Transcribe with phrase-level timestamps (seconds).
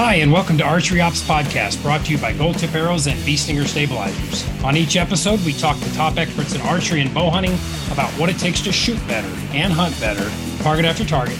[0.00, 3.18] Hi, and welcome to Archery Ops Podcast, brought to you by Gold Tip Arrows and
[3.26, 4.48] Bee Stinger Stabilizers.
[4.62, 7.58] On each episode, we talk to top experts in archery and bow hunting
[7.90, 10.30] about what it takes to shoot better and hunt better,
[10.62, 11.36] target after target,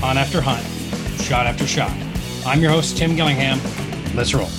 [0.00, 0.62] hunt after hunt,
[1.22, 1.90] shot after shot.
[2.44, 3.58] I'm your host, Tim Gillingham.
[4.14, 4.50] Let's roll.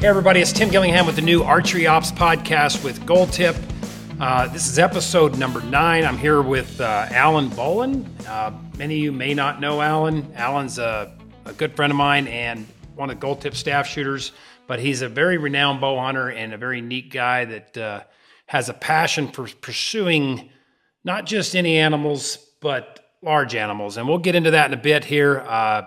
[0.00, 3.54] Hey, everybody, it's Tim Gillingham with the new Archery Ops Podcast with Gold Tip.
[4.18, 6.04] Uh, this is episode number nine.
[6.04, 8.12] I'm here with uh, Allen Bolen.
[8.26, 10.32] Uh, many of you may not know Allen.
[10.34, 14.32] Allen's a a good friend of mine and one of the Gold Tip staff shooters,
[14.66, 18.00] but he's a very renowned bow hunter and a very neat guy that uh,
[18.46, 20.50] has a passion for pursuing
[21.04, 23.96] not just any animals, but large animals.
[23.96, 25.40] And we'll get into that in a bit here.
[25.40, 25.82] Uh,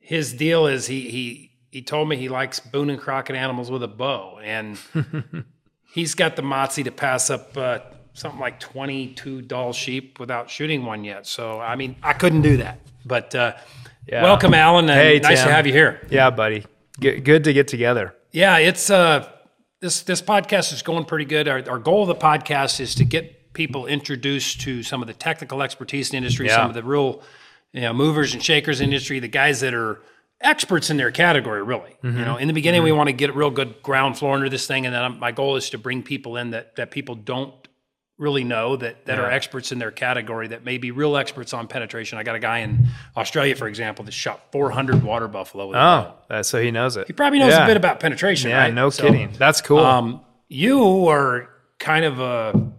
[0.00, 3.82] his deal is he, he, he told me he likes Boone and Crockett animals with
[3.82, 4.78] a bow, and
[5.92, 7.80] he's got the moxie to pass up uh,
[8.14, 11.26] something like 22 Dall sheep without shooting one yet.
[11.26, 12.80] So, I mean, I couldn't do that.
[13.04, 13.54] But uh,
[14.08, 14.22] yeah.
[14.22, 14.88] Welcome, Allen.
[14.88, 15.48] Hey, nice Tim.
[15.48, 16.00] to have you here.
[16.10, 16.64] Yeah, buddy.
[17.00, 18.14] Good, good to get together.
[18.32, 19.30] Yeah, it's uh,
[19.80, 21.46] this this podcast is going pretty good.
[21.46, 25.14] Our, our goal of the podcast is to get people introduced to some of the
[25.14, 26.56] technical expertise in the industry, yeah.
[26.56, 27.22] some of the real
[27.72, 30.00] you know movers and shakers in the industry, the guys that are
[30.40, 31.62] experts in their category.
[31.62, 32.18] Really, mm-hmm.
[32.18, 32.86] you know, in the beginning, mm-hmm.
[32.86, 35.32] we want to get a real good ground floor under this thing, and then my
[35.32, 37.67] goal is to bring people in that that people don't
[38.18, 39.24] really know that that yeah.
[39.24, 42.18] are experts in their category that may be real experts on penetration.
[42.18, 45.74] I got a guy in Australia, for example, that shot 400 water buffalo.
[45.74, 47.06] oh, uh, so he knows it.
[47.06, 47.64] He probably knows yeah.
[47.64, 48.50] a bit about penetration.
[48.50, 48.74] Yeah, right?
[48.74, 49.32] no so, kidding.
[49.38, 49.78] That's cool.
[49.78, 52.72] Um, you are kind of a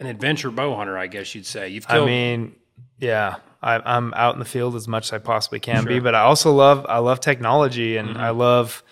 [0.00, 1.68] an adventure bow hunter, I guess you'd say.
[1.68, 2.02] You've killed.
[2.02, 2.56] I mean,
[2.98, 3.36] yeah.
[3.62, 5.86] I, am out in the field as much as I possibly can sure.
[5.86, 8.18] be, but I also love I love technology and mm-hmm.
[8.18, 8.82] I love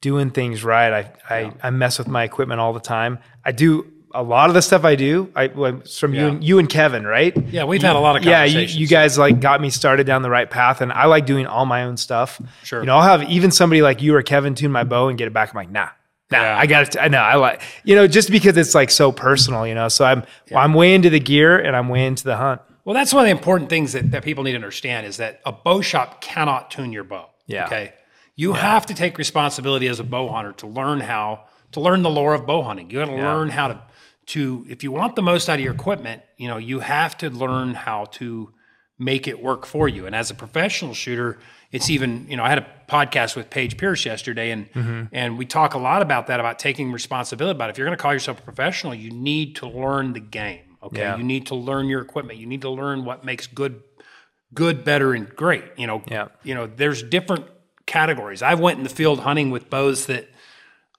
[0.00, 0.92] doing things right.
[0.92, 1.52] I, I, yeah.
[1.62, 3.18] I mess with my equipment all the time.
[3.44, 6.20] I do a lot of the stuff I do, I from yeah.
[6.20, 7.36] you and you and Kevin, right?
[7.48, 8.72] Yeah, we've you, had a lot of conversations.
[8.72, 8.78] yeah.
[8.78, 11.46] You, you, guys like got me started down the right path, and I like doing
[11.46, 12.40] all my own stuff.
[12.62, 12.80] Sure.
[12.80, 15.26] You know, I'll have even somebody like you or Kevin tune my bow and get
[15.26, 15.50] it back.
[15.50, 15.88] I'm like, nah,
[16.30, 16.58] nah, yeah.
[16.58, 17.00] I got it.
[17.00, 19.88] I know, I like you know, just because it's like so personal, you know.
[19.88, 20.54] So I'm yeah.
[20.54, 22.62] well, I'm way into the gear and I'm way into the hunt.
[22.84, 25.40] Well, that's one of the important things that, that people need to understand is that
[25.44, 27.30] a bow shop cannot tune your bow.
[27.46, 27.66] Yeah.
[27.66, 27.94] Okay.
[28.36, 32.10] You have to take responsibility as a bow hunter to learn how to learn the
[32.10, 32.90] lore of bow hunting.
[32.90, 33.82] You got to learn how to
[34.26, 37.30] to if you want the most out of your equipment, you know, you have to
[37.30, 38.52] learn how to
[38.98, 40.06] make it work for you.
[40.06, 41.38] And as a professional shooter,
[41.72, 45.04] it's even, you know, I had a podcast with Paige Pearce yesterday and mm-hmm.
[45.12, 48.02] and we talk a lot about that about taking responsibility about if you're going to
[48.02, 50.76] call yourself a professional, you need to learn the game.
[50.82, 51.00] Okay?
[51.00, 51.16] Yeah.
[51.16, 52.38] You need to learn your equipment.
[52.38, 53.82] You need to learn what makes good
[54.52, 55.64] good, better and great.
[55.76, 56.28] You know, yeah.
[56.42, 57.46] you know, there's different
[57.86, 58.42] categories.
[58.42, 60.28] I went in the field hunting with bows that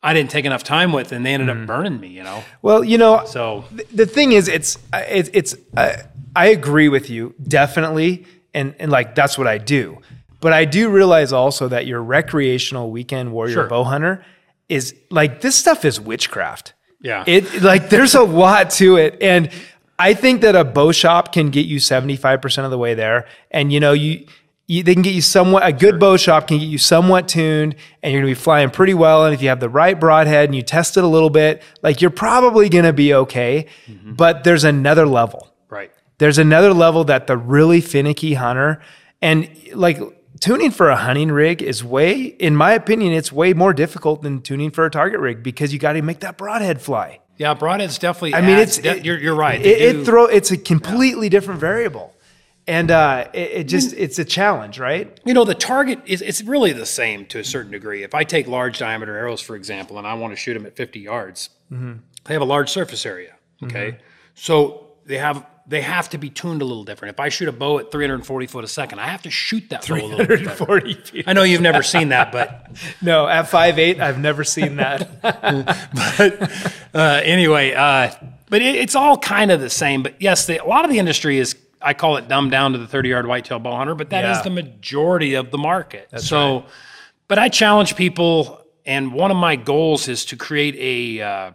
[0.05, 1.61] I didn't take enough time with, and they ended mm.
[1.61, 2.09] up burning me.
[2.09, 2.43] You know.
[2.61, 5.97] Well, you know, so th- the thing is, it's it's, it's uh,
[6.35, 9.99] I agree with you definitely, and and like that's what I do.
[10.41, 13.67] But I do realize also that your recreational weekend warrior sure.
[13.67, 14.23] bow hunter
[14.69, 16.73] is like this stuff is witchcraft.
[17.01, 17.23] Yeah.
[17.25, 19.49] It like there's a lot to it, and
[19.97, 23.27] I think that a bow shop can get you 75% of the way there.
[23.49, 24.27] And you know, you
[24.67, 25.97] you, they can get you somewhat a good sure.
[25.97, 29.25] bow shop can get you somewhat tuned and you're going to be flying pretty well
[29.25, 32.01] and if you have the right broadhead and you test it a little bit like
[32.01, 33.67] you're probably going to be okay.
[33.87, 34.13] Mm-hmm.
[34.13, 35.53] but there's another level.
[35.69, 35.91] Right.
[36.17, 38.81] There's another level that the really finicky hunter
[39.21, 39.99] and like
[40.39, 44.41] tuning for a hunting rig is way in my opinion it's way more difficult than
[44.41, 47.19] tuning for a target rig because you got to make that broadhead fly.
[47.37, 49.59] Yeah broadhead's definitely i mean it's it, you're, you're right.
[49.59, 51.31] it, it throw it's a completely yeah.
[51.31, 52.14] different variable
[52.67, 55.19] and uh, it, it, just it's a challenge, right?
[55.23, 58.03] You know, the target is it's really the same to a certain degree.
[58.03, 60.75] If I take large diameter arrows, for example, and I want to shoot them at
[60.75, 61.93] 50 yards, mm-hmm.
[62.23, 63.35] they have a large surface area.
[63.63, 64.01] Okay, mm-hmm.
[64.33, 67.13] so they have they have to be tuned a little different.
[67.15, 69.87] If I shoot a bow at 340 foot a second, I have to shoot that
[69.87, 71.27] bow a little bit 340 feet.
[71.27, 72.71] I know you've never seen that, but
[73.01, 75.21] no, at five eight, I've never seen that.
[75.21, 76.51] but
[76.93, 78.11] uh, anyway, uh,
[78.49, 80.03] but it, it's all kind of the same.
[80.03, 82.77] But yes, the, a lot of the industry is I call it dumbed down to
[82.77, 84.37] the 30 yard whitetail bow hunter, but that yeah.
[84.37, 86.07] is the majority of the market.
[86.11, 86.69] That's so, right.
[87.27, 91.51] but I challenge people, and one of my goals is to create a uh,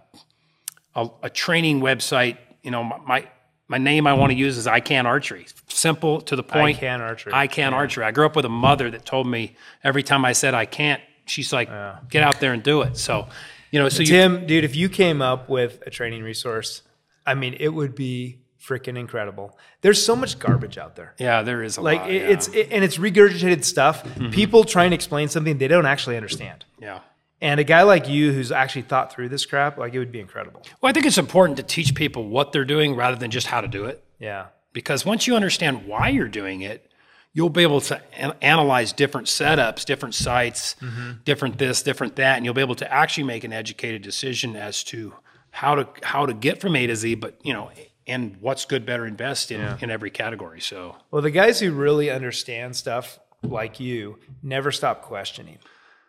[0.94, 2.38] a, a, training website.
[2.62, 3.28] You know, my
[3.69, 5.46] my name I want to use is I Can Archery.
[5.69, 6.76] Simple to the point.
[6.76, 7.32] I Can Archery.
[7.32, 7.78] I Can yeah.
[7.78, 8.05] Archery.
[8.05, 11.00] I grew up with a mother that told me every time I said I can't,
[11.26, 11.99] she's like, yeah.
[12.11, 12.96] get out there and do it.
[12.96, 13.28] So,
[13.70, 16.82] you know, so Tim, you, dude, if you came up with a training resource,
[17.25, 19.58] I mean, it would be freaking incredible.
[19.80, 21.14] There's so much garbage out there.
[21.18, 22.28] Yeah, there is a like lot, it, yeah.
[22.28, 24.04] it's it, and it's regurgitated stuff.
[24.04, 24.30] Mm-hmm.
[24.30, 26.64] People trying to explain something they don't actually understand.
[26.80, 27.00] Yeah.
[27.42, 30.20] And a guy like you who's actually thought through this crap, like it would be
[30.20, 30.62] incredible.
[30.80, 33.62] Well, I think it's important to teach people what they're doing rather than just how
[33.62, 34.04] to do it.
[34.18, 34.48] Yeah.
[34.74, 36.90] Because once you understand why you're doing it,
[37.32, 40.76] you'll be able to an- analyze different setups, different sights,
[41.24, 44.84] different this, different that, and you'll be able to actually make an educated decision as
[44.84, 45.14] to
[45.50, 47.70] how to how to get from A to Z, but you know,
[48.10, 50.60] and what's good, better, and best in, in every category.
[50.60, 55.58] So Well, the guys who really understand stuff like you never stop questioning.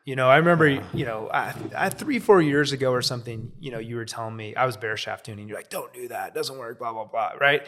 [0.04, 3.72] You know, I remember, you know, I, I, three, four years ago or something, you
[3.72, 5.48] know, you were telling me I was bare shaft tuning.
[5.48, 6.30] You're like, don't do that.
[6.30, 7.34] It doesn't work, blah, blah, blah.
[7.40, 7.62] Right.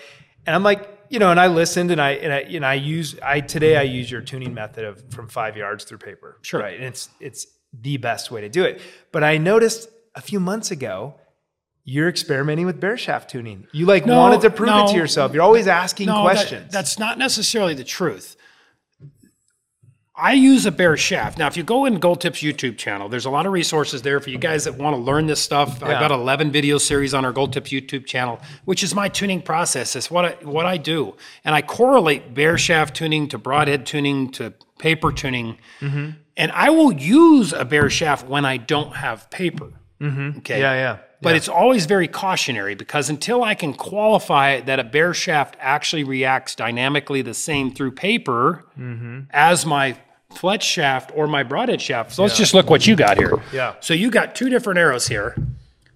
[0.46, 2.74] And I'm like, you know, and I listened and I, and I, you know, I
[2.74, 6.40] use, I, today I use your tuning method of from five yards through paper.
[6.42, 6.60] Sure.
[6.60, 6.76] Right.
[6.76, 8.82] And it's, it's the best way to do it.
[9.12, 11.16] But I noticed a few months ago,
[11.86, 13.68] you're experimenting with bare shaft tuning.
[13.72, 15.34] You like No, wanted to prove it to yourself.
[15.34, 16.72] You're always asking that- questions.
[16.72, 18.38] that's not necessarily the truth.
[20.16, 21.40] I use a bare shaft.
[21.40, 24.20] Now, if you go in Gold Tips YouTube channel, there's a lot of resources there
[24.20, 25.82] for you guys that want to learn this stuff.
[25.82, 29.42] I've got 11 video series on our Gold Tips YouTube channel, which is my tuning
[29.42, 29.96] process.
[29.96, 31.16] It's what I, what I do.
[31.44, 35.58] And I correlate bare shaft tuning to broadhead tuning to paper tuning.
[35.82, 36.12] Mm-hmm.
[36.38, 39.72] And I will use a bare shaft when I don't have paper.
[40.00, 40.60] Okay.
[40.60, 40.98] yeah, yeah.
[41.24, 46.04] But it's always very cautionary because until I can qualify that a bare shaft actually
[46.04, 49.22] reacts dynamically the same through paper Mm-hmm.
[49.32, 49.96] as my
[50.32, 52.12] fletch shaft or my broadhead shaft.
[52.14, 53.42] So let's just look what you got here.
[53.54, 53.76] Yeah.
[53.82, 55.36] So you got two different arrows here.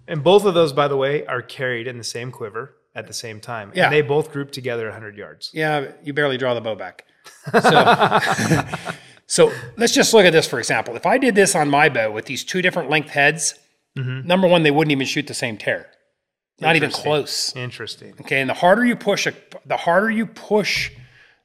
[0.08, 3.14] And both of those, by the way, are carried in the same quiver at the
[3.14, 3.72] same time.
[3.76, 3.86] Yeah.
[3.86, 5.50] And they both group together 100 yards.
[5.54, 7.06] Yeah, you barely draw the bow back.
[7.52, 8.20] So,
[9.28, 10.96] so let's just look at this for example.
[10.96, 13.56] If I did this on my bow with these two different length heads,
[13.98, 14.28] Mm-hmm.
[14.28, 15.88] number one, they wouldn't even shoot the same tear.
[16.60, 17.56] Not even close.
[17.56, 18.14] Interesting.
[18.22, 19.34] Okay, and the harder you push a,
[19.66, 20.92] the harder you push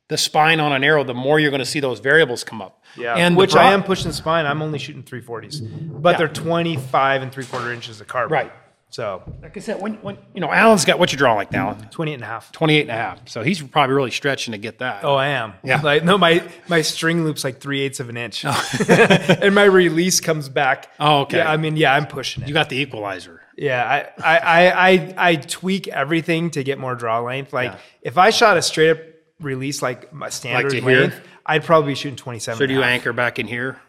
[0.08, 2.82] the spine on an arrow, the more you're going to see those variables come up.
[2.96, 3.14] Yeah.
[3.14, 4.46] and Which broad- I am pushing the spine.
[4.46, 8.32] I'm only shooting 340s, but they're 25 and three quarter inches of carbon.
[8.32, 8.52] Right.
[8.92, 11.72] So Like I said, when, when you know, Allen's got what you draw like now,
[11.90, 12.52] 28 and a half.
[12.52, 13.26] 28 and a half.
[13.26, 15.02] So he's probably really stretching to get that.
[15.02, 15.54] Oh, I am.
[15.64, 15.80] Yeah.
[15.80, 18.68] Like no, my my string loop's like three eighths of an inch, oh.
[18.88, 20.90] and my release comes back.
[21.00, 21.38] Oh, okay.
[21.38, 22.48] Yeah, I mean, yeah, I'm pushing it.
[22.48, 23.40] You got the equalizer.
[23.56, 27.52] Yeah, I, I, I, I, I tweak everything to get more draw length.
[27.52, 27.72] Like
[28.02, 28.98] if I shot a straight up
[29.40, 31.00] release like my standard here?
[31.00, 32.58] length, I'd probably be shooting 27.
[32.58, 32.94] So do you and a half.
[32.94, 33.80] anchor back in here?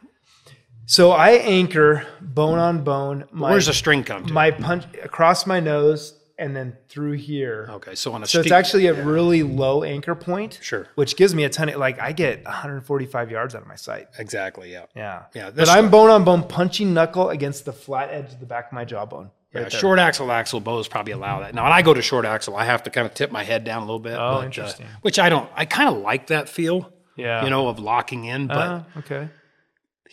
[0.85, 3.25] So I anchor bone on bone.
[3.31, 4.33] My, Where's the string come to?
[4.33, 7.68] my punch across my nose and then through here.
[7.69, 10.59] okay, so on a So it's actually a really low anchor point.
[10.62, 10.88] Sure.
[10.95, 14.07] Which gives me a ton of like I get 145 yards out of my sight.
[14.18, 14.85] exactly, yeah.
[14.95, 15.24] Yeah.
[15.33, 18.68] Yeah, But I'm bone on bone punching knuckle against the flat edge of the back
[18.68, 19.30] of my jawbone.
[19.53, 19.69] Yeah, there.
[19.69, 21.53] short axle axle bows probably allow that.
[21.53, 23.63] Now, when I go to short axle, I have to kind of tip my head
[23.63, 24.13] down a little bit.
[24.15, 24.88] Oh, but, uh, interesting.
[25.01, 25.47] which I don't.
[25.56, 26.91] I kind of like that feel.
[27.15, 27.44] Yeah.
[27.44, 29.30] You know, of locking in, but Uh, okay.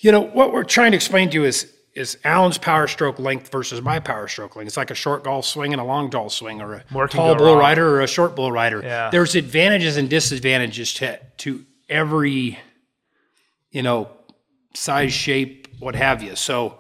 [0.01, 3.51] You know what we're trying to explain to you is is Allen's power stroke length
[3.51, 4.69] versus my power stroke length.
[4.69, 7.35] It's like a short golf swing and a long golf swing, or a More tall
[7.35, 7.59] bull wrong.
[7.59, 8.81] rider or a short bull rider.
[8.83, 9.11] Yeah.
[9.11, 12.59] There's advantages and disadvantages to to every
[13.71, 14.09] you know
[14.75, 16.37] size, shape, what have you.
[16.37, 16.79] So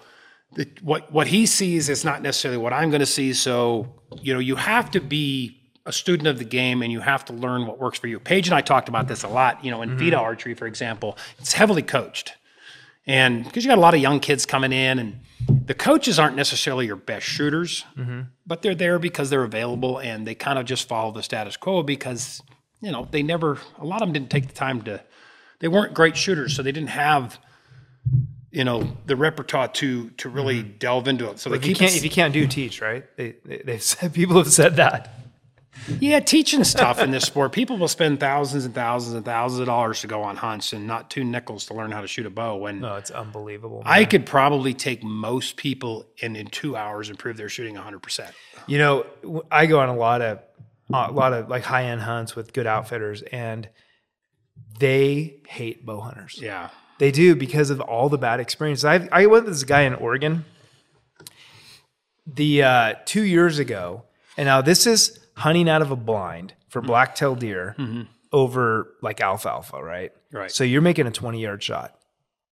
[0.54, 3.32] the, what what he sees is not necessarily what I'm going to see.
[3.32, 7.24] So you know you have to be a student of the game and you have
[7.24, 8.20] to learn what works for you.
[8.20, 9.64] Paige and I talked about this a lot.
[9.64, 9.98] You know, in mm-hmm.
[9.98, 12.34] Vita archery, for example, it's heavily coached.
[13.06, 15.20] And because you got a lot of young kids coming in, and
[15.66, 18.22] the coaches aren't necessarily your best shooters, mm-hmm.
[18.46, 21.82] but they're there because they're available and they kind of just follow the status quo
[21.82, 22.42] because,
[22.80, 25.02] you know, they never, a lot of them didn't take the time to,
[25.60, 27.38] they weren't great shooters, so they didn't have,
[28.50, 30.78] you know, the repertoire to to really mm-hmm.
[30.78, 31.38] delve into it.
[31.38, 33.04] So they If you can't if you can't do teach, right?
[33.16, 35.14] They, they they've said people have said that.
[36.00, 37.52] Yeah, teaching's tough in this sport.
[37.52, 40.86] People will spend thousands and thousands and thousands of dollars to go on hunts and
[40.86, 42.56] not two nickels to learn how to shoot a bow.
[42.56, 43.82] When No, it's unbelievable.
[43.84, 48.30] I could probably take most people and in two hours improve their shooting 100%.
[48.66, 49.06] You know,
[49.50, 50.40] I go on a lot of
[50.92, 53.68] a lot of like high end hunts with good outfitters, and
[54.78, 56.38] they hate bow hunters.
[56.40, 56.70] Yeah.
[56.98, 58.84] They do because of all the bad experiences.
[58.84, 60.44] I I went with this guy in Oregon.
[62.26, 64.04] The uh, two years ago,
[64.36, 67.74] and now this is hunting out of a blind for black-tailed deer
[68.32, 70.12] over like alfalfa, right?
[70.32, 70.50] Right.
[70.50, 71.96] So you're making a 20 yard shot.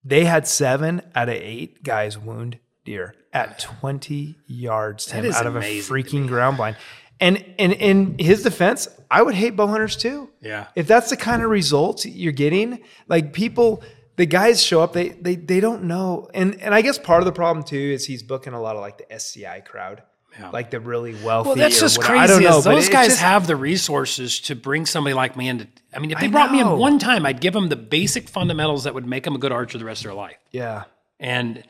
[0.05, 5.57] They had seven out of eight guys wound deer at 20 yards Tim, out of
[5.57, 6.77] a freaking ground blind.
[7.21, 10.31] And, and in his defense, I would hate bow hunters too.
[10.41, 10.69] Yeah.
[10.75, 13.83] If that's the kind of results you're getting, like people,
[14.17, 16.29] the guys show up, they they they don't know.
[16.35, 18.83] And and I guess part of the problem too is he's booking a lot of
[18.83, 20.03] like the SCI crowd.
[20.39, 20.51] Yeah.
[20.51, 21.49] Like the really wealthy.
[21.49, 22.19] Well, that's just whatever.
[22.19, 22.25] crazy.
[22.25, 22.59] I don't know.
[22.59, 25.67] is but those guys just- have the resources to bring somebody like me into.
[25.93, 28.29] I mean, if they I brought me in one time, I'd give them the basic
[28.29, 30.37] fundamentals that would make them a good archer the rest of their life.
[30.53, 30.85] Yeah.
[31.19, 31.65] And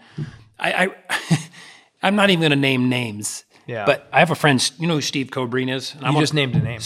[0.58, 1.38] I, I
[2.02, 3.44] I'm not even going to name names.
[3.66, 3.84] Yeah.
[3.84, 4.70] But I have a friend.
[4.78, 5.92] You know who Steve Kobrine is?
[5.92, 6.80] And You I'm just named a name.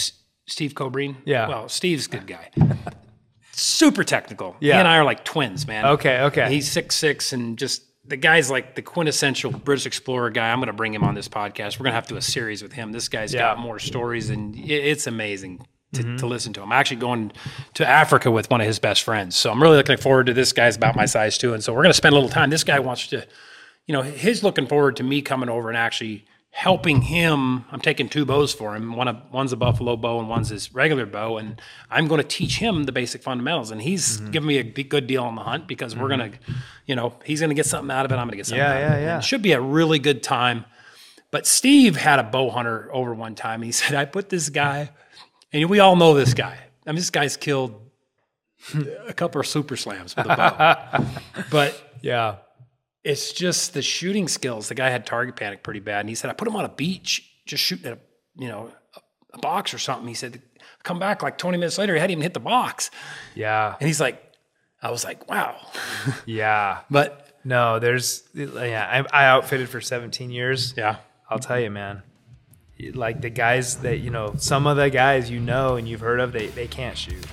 [0.47, 1.17] Steve Kobrine.
[1.25, 1.49] Yeah.
[1.49, 2.51] Well, Steve's a good guy.
[3.53, 4.57] super technical.
[4.61, 4.75] Yeah.
[4.75, 5.87] He and I are like twins, man.
[5.87, 6.49] Okay, okay.
[6.53, 10.51] He's six six and just the guy's like the quintessential British explorer guy.
[10.51, 11.79] I'm going to bring him on this podcast.
[11.79, 12.93] We're going to have to do a series with him.
[12.93, 16.17] This guy's got more stories, and it's amazing to, mm-hmm.
[16.17, 16.73] to listen to him.
[16.73, 17.33] I'm actually going
[17.75, 20.53] to Africa with one of his best friends, so I'm really looking forward to this.
[20.53, 22.51] Guy's about my size too, and so we're going to spend a little time.
[22.51, 23.27] This guy wants to,
[23.87, 27.65] you know, he's looking forward to me coming over and actually helping him.
[27.73, 28.95] I'm taking two bows for him.
[28.95, 32.27] One of one's a buffalo bow and one's his regular bow, and I'm going to
[32.27, 33.71] teach him the basic fundamentals.
[33.71, 34.31] And he's mm-hmm.
[34.31, 36.21] giving me a good deal on the hunt because we're mm-hmm.
[36.21, 36.39] going to,
[36.87, 38.17] you know, he's going to get something out of it.
[38.17, 38.59] I'm going to get something.
[38.59, 39.05] Yeah, out yeah, of it.
[39.05, 39.19] yeah.
[39.19, 40.67] It should be a really good time.
[41.31, 43.63] But Steve had a bow hunter over one time.
[43.63, 44.91] And he said, I put this guy,
[45.53, 46.59] and we all know this guy.
[46.87, 47.81] I mean, this guy's killed
[49.09, 51.07] a couple of super slams with a bow.
[51.51, 52.37] but Yeah.
[53.05, 54.69] It's just the shooting skills.
[54.69, 56.69] The guy had target panic pretty bad, and he said, "I put him on a
[56.69, 57.99] beach, just shooting at a
[58.37, 58.71] you know
[59.35, 60.41] a, box or something." He said,
[60.85, 62.91] "Come back like 20 minutes later, he hadn't even hit the box,"
[63.35, 63.75] Yeah.
[63.81, 64.23] and he's like,
[64.83, 65.57] "I was like, wow,"
[66.27, 66.81] Yeah.
[66.91, 69.05] but No, there's yeah.
[69.13, 70.75] I, I outfitted for 17 years.
[70.77, 70.97] yeah,
[71.29, 72.03] I'll tell you, man.
[72.95, 76.19] Like the guys that you know, some of the guys you know and you've heard
[76.21, 77.25] of, they they can't shoot.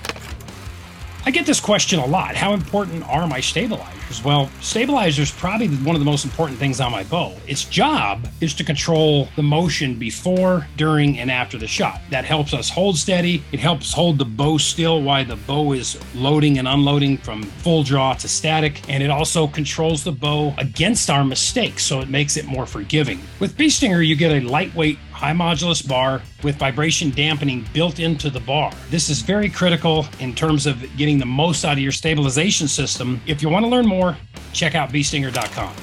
[1.26, 2.34] I get this question a lot.
[2.34, 4.24] How important are my stabilizers?
[4.24, 7.34] Well, stabilizers probably one of the most important things on my bow.
[7.46, 12.00] Its job is to control the motion before, during, and after the shot.
[12.10, 13.44] That helps us hold steady.
[13.52, 17.82] It helps hold the bow still while the bow is loading and unloading from full
[17.82, 18.82] draw to static.
[18.88, 23.20] And it also controls the bow against our mistakes, so it makes it more forgiving.
[23.38, 28.30] With Bee Stinger, you get a lightweight high modulus bar with vibration dampening built into
[28.30, 28.72] the bar.
[28.88, 33.20] This is very critical in terms of getting the most out of your stabilization system.
[33.26, 34.16] If you want to learn more,
[34.54, 35.74] check out beestinger.com.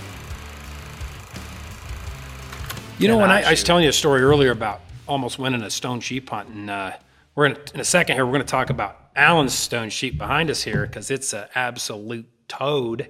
[2.98, 5.70] You know, when I, I was telling you a story earlier about almost winning a
[5.70, 6.94] stone sheep hunt, and uh,
[7.36, 10.50] we're in, in a second here, we're going to talk about Allen's stone sheep behind
[10.50, 13.10] us here because it's an absolute toad.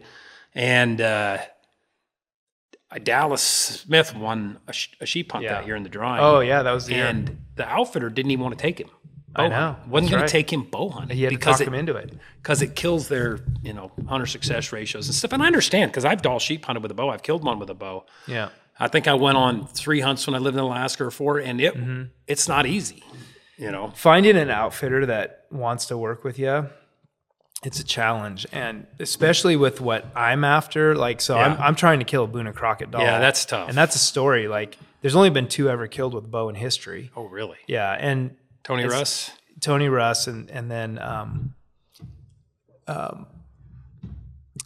[0.54, 1.38] And uh,
[3.04, 5.54] Dallas Smith won a, sh- a sheep hunt Yeah.
[5.56, 6.22] that year in the drawing.
[6.22, 7.06] Oh yeah, that was the year.
[7.08, 8.90] and the outfitter didn't even want to take him.
[9.36, 9.90] I know, hunting.
[9.92, 10.28] wasn't going right.
[10.28, 12.12] to take him bow hunting He had to because talk it, him into it.
[12.42, 15.34] because it kills their you know hunter success ratios and stuff.
[15.34, 17.10] And I understand because I've Dall sheep hunted with a bow.
[17.10, 18.06] I've killed one with a bow.
[18.26, 18.50] Yeah.
[18.80, 21.60] I think I went on three hunts when I lived in Alaska or four, and
[21.60, 22.04] it Mm-hmm.
[22.28, 23.04] it's not easy.
[23.58, 26.68] You know, Finding an outfitter that wants to work with you,
[27.64, 30.96] it's a challenge, and especially with what I'm after.
[30.96, 33.02] Like, so I'm I'm trying to kill a Boone and Crockett Dall.
[33.02, 33.70] Yeah, that's tough.
[33.70, 34.48] and that's a story.
[34.48, 37.12] Like, there's only been two ever killed with bow in history.
[37.16, 37.58] oh really?
[37.68, 39.32] Yeah, and Tony Russ.
[39.60, 41.56] Tony Russ, and and then um,
[42.88, 43.26] um,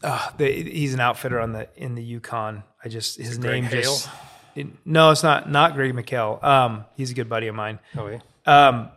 [0.03, 2.63] uh, the, he's an outfitter on the in the Yukon.
[2.83, 3.81] I just his name Hale?
[3.81, 4.09] just
[4.55, 6.43] it- no, it's not not Greg McHale.
[6.43, 7.79] Um, he's a good buddy of mine.
[7.97, 8.19] Oh yeah.
[8.45, 8.89] Um,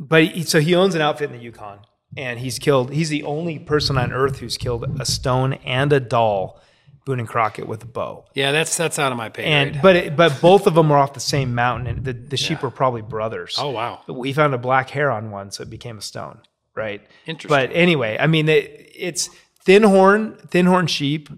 [0.00, 1.78] but he, so he owns an outfit in the Yukon,
[2.16, 2.92] and he's killed.
[2.92, 6.60] He's the only person on Earth who's killed a stone and a Dall,
[7.04, 8.26] Boone and Crockett with a bow.
[8.34, 9.82] Yeah, that's that's out of my pay And grade.
[9.82, 12.62] but it, but both of them were off the same mountain, and the, the sheep
[12.62, 13.56] were probably brothers.
[13.58, 14.00] Oh wow.
[14.06, 16.40] We found a black hair on one, so it became a stone,
[16.74, 17.00] right?
[17.26, 17.48] Interesting.
[17.48, 19.30] But anyway, I mean, it, it's
[19.64, 21.28] thin horn, thin horn sheep.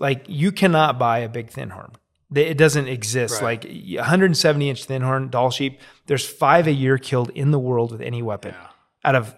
[0.00, 1.92] Like you cannot buy a big thin horn.
[2.34, 3.40] It doesn't exist.
[3.42, 3.62] Right.
[3.62, 5.80] Like 170 inch thin horn Dall sheep.
[6.06, 8.54] There's five a year killed in the world with any weapon.
[9.04, 9.36] Out of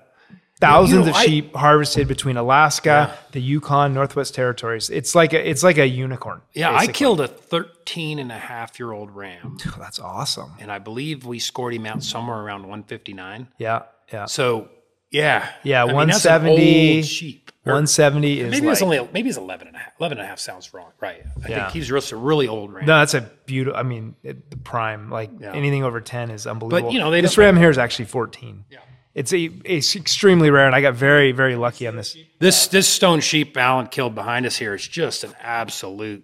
[0.61, 4.91] thousands know, of I- sheep harvested between Alaska, the Yukon, Northwest Territories.
[4.91, 6.41] It's like a, it's like a unicorn.
[6.55, 10.53] Yeah, I killed a 13 and a half year old ram, Oh, that's awesome.
[10.59, 13.49] and I believe we scored him out somewhere around 159.
[13.59, 13.83] Yeah,
[14.13, 14.27] yeah.
[14.27, 14.69] So
[15.11, 17.43] yeah, Yeah, I mean, that's an 170 old sheep.
[17.65, 19.93] Or 170 is maybe like, it's only maybe it's 11 and a half.
[19.99, 21.23] 11 and a half sounds wrong, right?
[21.45, 21.63] I Yeah.
[21.65, 22.87] think he's just a really old ram.
[22.87, 23.79] No, that's a beautiful.
[23.79, 25.11] I mean, it, the prime.
[25.11, 26.89] Like anything over ten is unbelievable.
[26.91, 28.65] But you know, they this ram here is actually fourteen.
[28.71, 28.79] Yeah,
[29.17, 32.17] it's a it's extremely rare, and I got very very lucky on this.
[32.39, 36.23] This this stone sheep Allen killed behind us here is just an absolute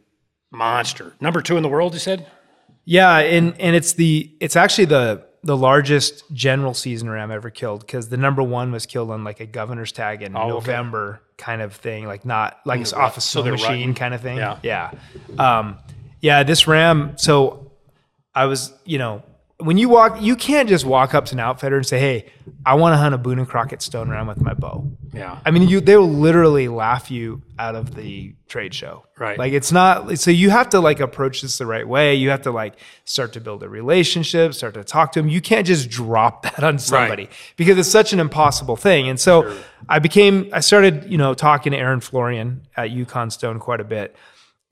[0.53, 1.15] monster.
[1.21, 2.27] Number two in the world, you said?
[2.85, 7.81] Yeah, and and it's the it's actually the the largest general season ram ever killed
[7.81, 10.51] because the number one was killed on like a governor's tag in Oh, okay.
[10.51, 13.95] November kind of thing, like not like it's off a rut- so machine rutting.
[13.95, 14.37] kind of thing.
[14.37, 14.59] Yeah.
[14.63, 14.91] yeah,
[15.39, 15.79] um,
[16.21, 16.43] yeah.
[16.45, 17.73] This ram, so
[18.35, 19.23] I was, you know,
[19.63, 22.27] when you walk, you can't just walk up to an outfitter and say, "Hey,
[22.67, 25.39] I want to hunt a Boone and Crockett stone ram with my bow." Yeah.
[25.45, 29.05] I mean, you they will literally laugh you out of the trade show.
[29.19, 29.39] Right.
[29.39, 32.15] Like it's not so you have to like approach this the right way.
[32.15, 35.29] You have to like start to build a relationship, start to talk to them.
[35.29, 39.09] You can't just drop that on somebody because it's such an impossible thing.
[39.09, 39.57] And so
[39.89, 43.85] I became I started, you know, talking to Aaron Florian at Yukon Stone quite a
[43.85, 44.17] bit.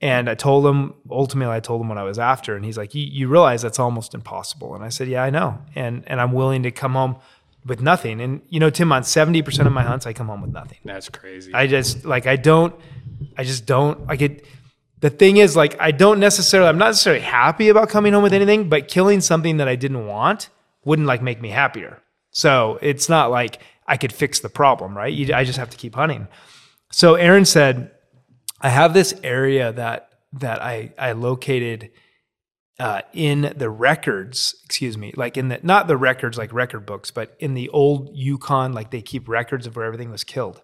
[0.01, 2.55] And I told him, ultimately, I told him what I was after.
[2.55, 4.73] And he's like, you, you realize that's almost impossible.
[4.73, 5.59] And I said, yeah, I know.
[5.75, 7.17] And, and I'm willing to come home
[7.65, 8.19] with nothing.
[8.19, 10.79] And you know, Tim, on seventy percent of my hunts, I come home with nothing.
[10.83, 11.53] That's crazy.
[11.53, 12.73] I just like I don't,
[13.37, 14.45] I just don't like it.
[15.01, 18.33] The thing is, like, I don't necessarily, I'm not necessarily happy about coming home with
[18.33, 20.49] anything, but killing something that I didn't want
[20.85, 22.01] wouldn't like make me happier.
[22.29, 25.11] So it's not like I could fix the problem, right?
[25.11, 26.27] You, I just have to keep hunting.
[26.91, 27.91] So Aaron said,
[28.61, 31.91] I have this area that that I I located
[32.79, 37.11] uh, in the records, excuse me, like in the not the records like record books,
[37.11, 40.61] but in the old Yukon, like they keep records of where everything was killed.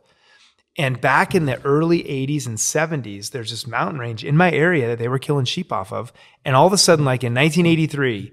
[0.79, 4.87] And back in the early 80s and 70s, there's this mountain range in my area
[4.87, 6.13] that they were killing sheep off of.
[6.45, 8.31] And all of a sudden, like in 1983,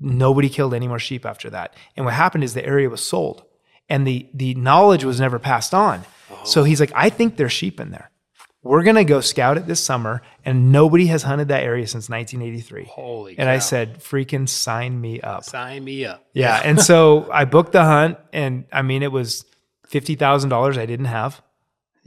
[0.00, 1.74] nobody killed any more sheep after that.
[1.96, 3.44] And what happened is the area was sold
[3.88, 6.04] and the, the knowledge was never passed on.
[6.44, 8.10] So he's like, I think there's sheep in there.
[8.64, 10.22] We're going to go scout it this summer.
[10.44, 12.84] And nobody has hunted that area since 1983.
[12.84, 15.44] Holy And I said, freaking sign me up.
[15.44, 16.24] Sign me up.
[16.32, 16.60] Yeah.
[16.64, 19.44] and so I booked the hunt, and I mean, it was
[19.86, 21.40] fifty thousand dollars I didn't have,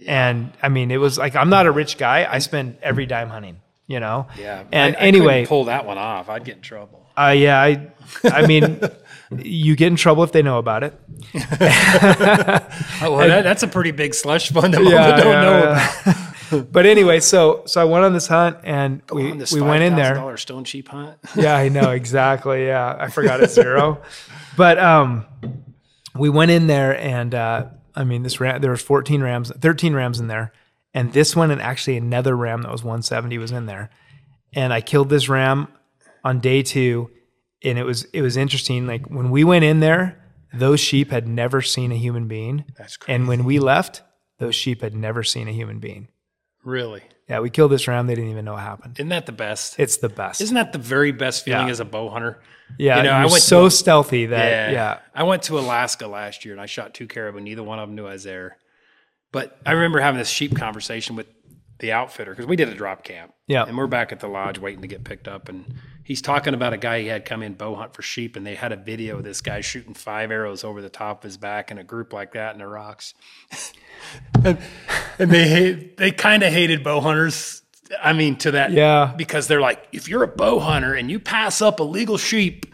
[0.05, 2.27] and I mean, it was like I'm not a rich guy.
[2.29, 4.27] I spend every dime hunting, you know.
[4.37, 4.63] Yeah.
[4.71, 6.27] And I- I anyway, pull that one off.
[6.29, 7.07] I'd get in trouble.
[7.17, 7.87] uh, yeah, I,
[8.25, 8.81] I mean,
[9.37, 10.93] you get in trouble if they know about it.
[12.99, 16.01] Oh, well, that, that's a pretty big slush fund that yeah, don't yeah, know yeah.
[16.11, 16.26] about.
[16.71, 19.83] But anyway, so so I went on this hunt, and we On this we went
[19.83, 20.15] in there.
[20.15, 21.17] $5,000 stone sheep hunt.
[21.35, 22.65] yeah, I know exactly.
[22.67, 24.01] Yeah, I forgot it's zero,
[24.55, 25.25] but um,
[26.15, 29.93] we went in there, and uh, I mean, this ram there was 14 rams, 13
[29.93, 30.51] rams in there,
[30.93, 33.89] and this one and actually another ram that was 170 was in there,
[34.53, 35.67] and I killed this ram
[36.23, 37.09] on day two,
[37.63, 38.87] and it was it was interesting.
[38.87, 40.23] Like when we went in there,
[40.53, 43.15] those sheep had never seen a human being, That's crazy.
[43.15, 44.01] and when we left,
[44.39, 46.07] those sheep had never seen a human being.
[46.67, 47.01] Really?
[47.29, 48.07] Yeah, we killed this ram.
[48.07, 48.99] They didn't even know what happened.
[48.99, 49.79] Isn't that the best?
[49.79, 50.41] It's the best.
[50.41, 51.71] Isn't that the very best feeling Yeah.
[51.71, 52.39] as a bow hunter?
[52.77, 54.99] yeah, you know, I went so a- stealthy that yeah, yeah.
[55.15, 57.39] I went to Alaska last year and I shot two caribou.
[57.39, 58.57] Neither one of them knew I was there.
[59.31, 61.27] But I remember having this sheep conversation with
[61.79, 63.33] the outfitter because we did a drop camp.
[63.47, 63.63] Yeah.
[63.63, 65.47] And we're back at the lodge waiting to get picked up.
[65.47, 68.35] And he's talking about a guy he had come in bow hunt for sheep.
[68.35, 71.23] And they had a video of this guy shooting five arrows over the top of
[71.23, 73.13] his back in a group like that in the rocks.
[74.43, 74.57] and,
[75.19, 77.61] and they hate, they kind of hated bow hunters.
[78.01, 78.71] I mean, to that.
[78.71, 79.13] Yeah.
[79.15, 82.65] Because they're like, if you're a bow hunter and you pass up illegal sheep,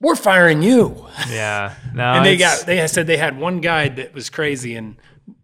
[0.00, 1.06] we're firing you.
[1.28, 1.74] Yeah.
[1.94, 4.96] No, And they got they said they had one guy that was crazy and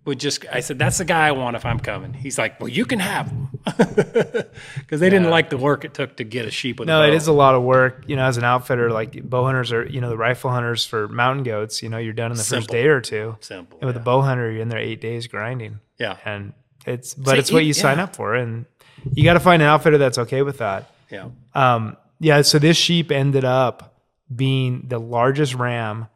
[0.06, 2.12] would just I said that's the guy I want if I'm coming.
[2.14, 6.16] He's like, well, you can have him because they didn't like the work it took
[6.16, 7.06] to get a sheep with No, a bow.
[7.06, 8.04] No, it is a lot of work.
[8.06, 11.08] You know, as an outfitter, like bow hunters are, you know, the rifle hunters for
[11.08, 13.36] mountain goats, you know, you're done in the first day or two.
[13.40, 13.78] simple.
[13.80, 15.80] And with a bow hunter, you're in there eight days grinding.
[15.98, 16.54] Yeah, And
[16.86, 18.34] it's, but So it's what you- you sign up for.
[18.34, 18.64] And
[19.12, 20.90] you got to find an outfitter that's okay with that.
[21.10, 21.28] yeah.
[21.54, 22.40] Um, yeah.
[22.42, 23.98] So this sheep ended up
[24.34, 26.06] being the largest ram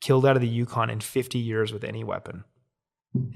[0.00, 2.44] killed out of the Yukon in 50 years with any weapon.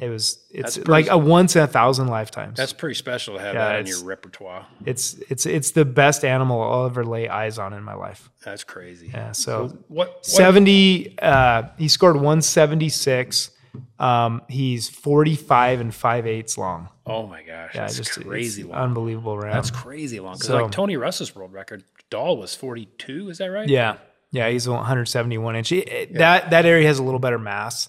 [0.01, 2.57] It was, it's That's like pretty- a once in a thousand lifetimes.
[2.57, 4.67] That's pretty special to have Yeah, that in it's- your repertoire.
[4.87, 8.31] it's, it's, it's the best animal I'll ever lay eyes on in my life.
[8.45, 9.11] That's crazy.
[9.13, 9.33] Yeah.
[9.33, 13.51] So, What, what 70 uh he scored 176
[13.99, 18.79] um he's 45 and 5 eighths long Oh my gosh, yeah that's just crazy long.
[18.79, 20.37] unbelievable ram That's crazy long.
[20.37, 23.31] So- like Tony Russ's world record, Dall was 42.
[23.31, 23.69] Is that right?
[23.69, 23.97] yeah
[24.31, 27.89] yeah he's 171 inch He- that that area has a little better mass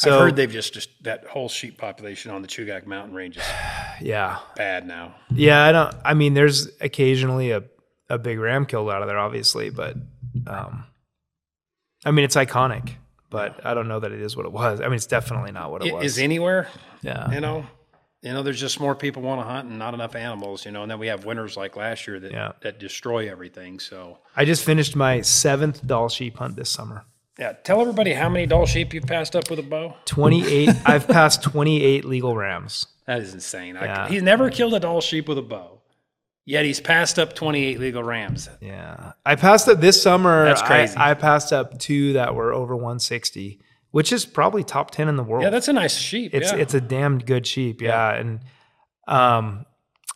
[0.00, 3.36] so I've heard they've just, just that whole sheep population on the Chugach Mountain Range
[3.36, 3.42] is
[4.00, 4.38] yeah.
[4.56, 5.14] bad now.
[5.30, 7.62] yeah i don't i mean there's occasionally a
[8.08, 9.94] a big ram killed out of there obviously but
[10.46, 10.84] um
[12.04, 12.90] i mean it's iconic
[13.30, 14.80] but i don't know that it is what it was.
[14.80, 16.04] I mean it's definitely not what it It was.
[16.04, 16.68] is anywhere?
[17.02, 17.30] Yeah.
[17.32, 17.66] You know?
[18.22, 20.82] You know there's just more people want to hunt and not enough animals you know
[20.82, 22.52] and then we have winters like last year that Yeah.
[22.62, 24.18] that destroy everything so.
[24.36, 27.04] I just finished my seventh Dall sheep hunt this summer
[27.40, 31.08] yeah tell everybody how many Dall sheep you've passed up with a bow 28 i've
[31.08, 34.08] passed 28 legal rams that is insane I- Yeah.
[34.08, 35.80] he's never killed a Dall sheep with a bow
[36.44, 40.66] yet he's passed up 28 legal rams yeah i passed up this summer That's I-
[40.66, 40.94] crazy.
[40.96, 43.58] I, passed up two that were over 160
[43.90, 46.58] which is probably top 10 in the world yeah that's a nice sheep it's yeah.
[46.58, 48.40] it's a damned good sheep yeah, and
[49.08, 49.64] um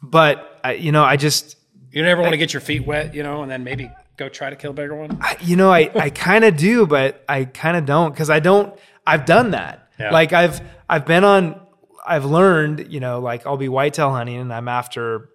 [0.02, 1.56] but I, you know i just
[1.90, 4.50] you never want to get your feet wet you know and then maybe go try
[4.50, 7.44] to kill a bigger one I, you know i i kind of do but i
[7.44, 8.72] kind of don't because i don't
[9.06, 10.10] i've done that Yeah.
[10.10, 11.60] like i've i've been on
[12.06, 15.30] i've learned you know like i'll be whitetail hunting and i'm after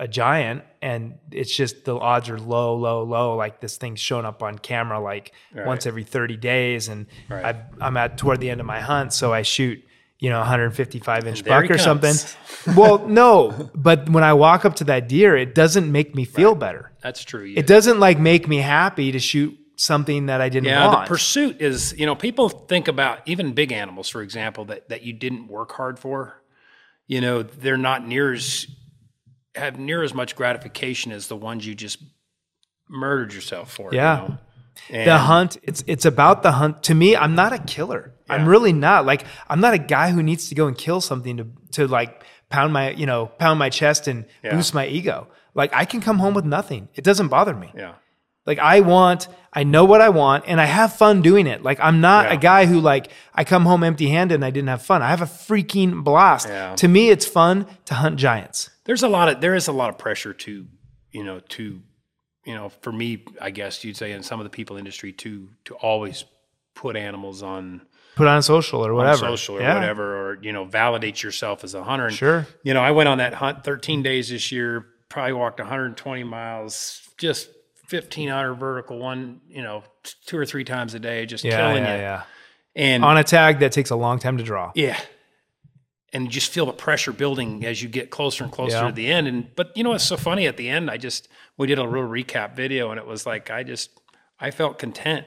[0.00, 4.24] a giant and it's just the odds are low low low like this thing's shown
[4.24, 7.44] up on camera like once every 30 days and Right.
[7.54, 9.82] I, i'm at toward the end of my hunt so i shoot
[10.18, 12.14] you know 155 inch buck or something
[12.76, 16.54] well no but when i walk up to that deer it doesn't make me feel
[16.54, 20.48] better that's true you, it doesn't like make me happy to shoot something that I
[20.48, 21.04] didn't Yeah, want.
[21.04, 25.02] the pursuit is, you know, people think about even big animals, for example, that, that
[25.02, 26.42] you didn't work hard for.
[27.06, 28.66] You know, they're not near as
[29.54, 31.98] have near as much gratification as the ones you just
[32.88, 33.92] murdered yourself for.
[33.92, 34.16] you Yeah.
[34.16, 34.38] know?
[35.04, 38.72] the hunt it's it's about the hunt to me i'm not a killer i'm really
[38.72, 41.86] not like i'm not a guy who needs to go and kill something to to
[41.86, 44.54] like pound my you know pound my chest and Yeah.
[44.54, 47.94] boost my ego like i can come home with nothing it doesn't bother me Yeah.
[48.46, 51.78] like i want i know what i want and i have fun doing it like
[51.80, 52.34] i'm not Yeah.
[52.34, 55.08] a guy who like i come home empty handed and i didn't have fun i
[55.08, 56.74] have a freaking blast Yeah.
[56.76, 59.88] to me it's fun to hunt giants there's a lot of there is a lot
[59.90, 60.66] of pressure to
[61.10, 61.80] you know to
[62.44, 65.48] you know for me i guess you'd say in some of the people industry to
[65.64, 66.24] to always
[66.74, 67.80] put animals on,
[68.16, 69.74] put on social or whatever social or Yeah.
[69.74, 72.46] whatever or you know validate yourself as a hunter and Sure.
[72.64, 77.02] you know i went on that hunt 13 days this year probably walked 120 miles
[77.18, 77.48] just
[77.90, 79.84] 1500 vertical one you know
[80.24, 82.22] two or three times a day just yeah killing yeah, you yeah.
[82.74, 84.98] and on a tag that takes a long time to draw yeah.
[86.12, 88.86] And you just feel the pressure building as you get closer and closer Yeah.
[88.86, 89.26] to the end.
[89.28, 90.88] And but you know what's so funny at the end?
[90.90, 93.90] I just we did a real recap video and it was like I just
[94.40, 95.26] I felt content.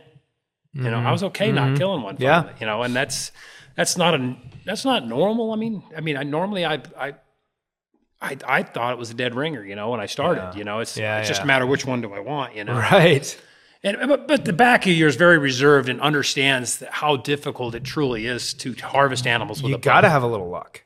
[0.73, 2.15] You know, I was okay not killing one.
[2.15, 2.23] Mm-hmm.
[2.23, 2.49] Yeah.
[2.59, 3.31] You know, and that's
[3.75, 5.51] that's not a that's not normal.
[5.51, 7.13] I mean, I mean, I normally I I
[8.21, 10.41] I, I thought it was a dead ringer, you know, when I started.
[10.41, 10.55] Yeah.
[10.55, 11.45] You know, it's Yeah, it's just yeah.
[11.45, 12.73] a matter which one do I want, you know.
[12.73, 13.41] right
[13.83, 17.75] And but, but the back of you is very reserved and understands that how difficult
[17.75, 20.83] it truly is to harvest animals with you got to have a little luck.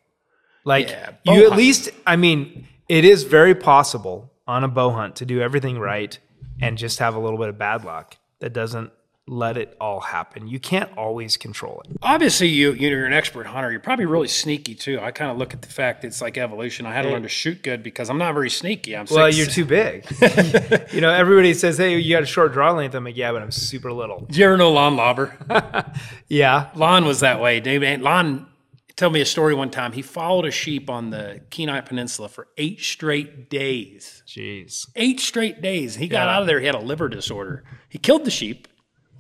[0.64, 0.90] Like
[1.26, 1.56] you at hunt.
[1.58, 6.18] least, I mean, it is very possible on a bow hunt to do everything right
[6.62, 8.92] and just have a little bit of bad luck that doesn't
[9.26, 10.48] let it all happen.
[10.48, 11.96] You can't always control it.
[12.02, 13.72] obviously you you're an expert hunter.
[13.72, 15.00] You're probably really sneaky too.
[15.00, 16.86] I kind of look at the fact it's like evolution.
[16.86, 18.98] I had to learn to shoot good because i'm not very sneaky.
[18.98, 20.06] I'm Well, six- you're too big.
[20.94, 23.42] you know, everybody says, "Hey, you got a short draw length." I'm like, "Yeah, but
[23.42, 25.34] I'm super little." Did you ever know lon lauber?
[26.28, 28.48] Yeah, lon was that way Dave, and lon
[28.96, 29.92] told me a story one time.
[29.94, 34.22] He followed a sheep on the kenai peninsula for eight straight days.
[34.28, 34.88] Jeez.
[34.96, 35.96] eight straight days.
[35.96, 36.60] He got out of there.
[36.60, 37.64] He had a liver disorder.
[37.90, 38.68] He killed the sheep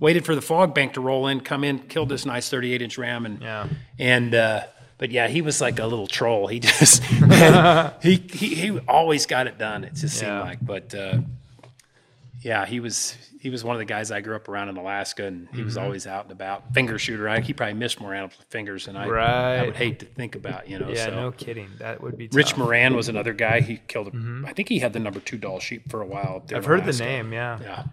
[0.03, 2.97] waited for the fog bank to roll in come in killed this nice 38 inch
[2.97, 3.67] ram and Yeah.
[3.97, 4.61] And uh,
[4.99, 6.47] but yeah, he was like a little troll.
[6.47, 9.83] He just he, he he always got it done.
[9.83, 10.59] It just seemed like.
[10.65, 11.19] But uh,
[12.41, 15.25] yeah, he was he was one of the guys I grew up around in Alaska,
[15.25, 15.65] and he Mm-hmm.
[15.65, 16.73] was always out and about.
[16.73, 17.27] Finger shooter.
[17.27, 19.07] I, he probably missed more animals with fingers than I.
[19.07, 19.57] right.
[19.59, 20.69] I would hate to think about.
[20.69, 20.89] You know.
[20.89, 21.15] Yeah, so.
[21.15, 21.69] no kidding.
[21.79, 22.37] That would be tough.
[22.37, 23.59] Rich Moran was another guy.
[23.61, 24.13] He killed.
[24.45, 26.37] I think he had the number two Dall sheep for a while.
[26.37, 26.71] Up there Mm-hmm.
[26.71, 27.33] I've heard the name.
[27.33, 27.59] Yeah.
[27.61, 27.83] Yeah.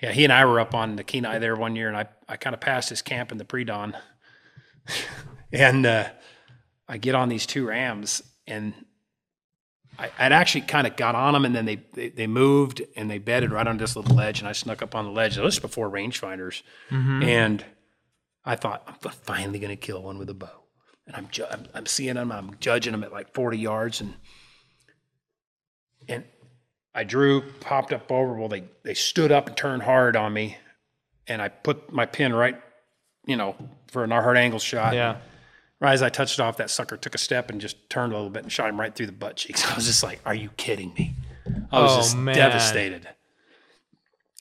[0.00, 2.36] Yeah, he and I were up on the Kenai there one year, and I, I
[2.36, 3.96] kind of passed his camp in the pre dawn.
[5.52, 6.08] and uh,
[6.88, 8.74] I get on these two rams, and
[9.98, 13.10] I, I'd actually kind of got on them, and then they, they, they moved and
[13.10, 15.34] they bedded right on this little ledge, and I snuck up on the ledge.
[15.34, 16.62] This was before rangefinders.
[17.24, 17.64] And
[18.44, 20.62] I thought, I'm finally going to kill one with a bow.
[21.08, 24.14] And I'm, ju- I'm, I'm seeing them, I'm judging them at like 40 yards, and
[26.08, 26.24] and
[26.94, 28.34] I drew, popped up over.
[28.34, 30.56] Well, they they stood up and turned hard on me,
[31.26, 32.60] and I put my pin right,
[33.26, 33.54] you know,
[33.88, 34.94] for an hard angle shot.
[34.94, 35.18] Yeah.
[35.80, 38.30] Right as I touched off, that sucker took a step and just turned a little
[38.30, 39.64] bit and shot him right through the butt cheeks.
[39.70, 41.14] I was just like, "Are you kidding me?"
[41.70, 42.34] I was Oh, just man.
[42.34, 43.08] devastated.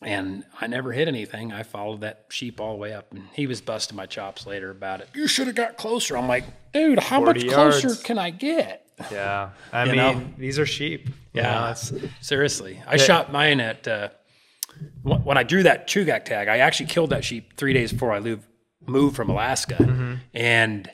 [0.04, 1.52] And I never hit anything.
[1.52, 4.70] I followed that sheep all the way up, and he was busting my chops later
[4.70, 5.10] about it.
[5.16, 6.16] You should have got closer.
[6.16, 8.86] I'm like, dude, how much 40 closer can I get?
[9.12, 9.50] Yeah.
[9.74, 10.24] I You mean, know?
[10.38, 11.10] these are sheep.
[11.38, 11.74] You Yeah.
[12.22, 14.10] Seriously, I shot mine at uh,
[15.04, 16.48] when I drew that Chugach tag.
[16.48, 18.46] I actually killed that sheep three days before I moved
[18.86, 19.76] moved from Alaska,
[20.34, 20.90] and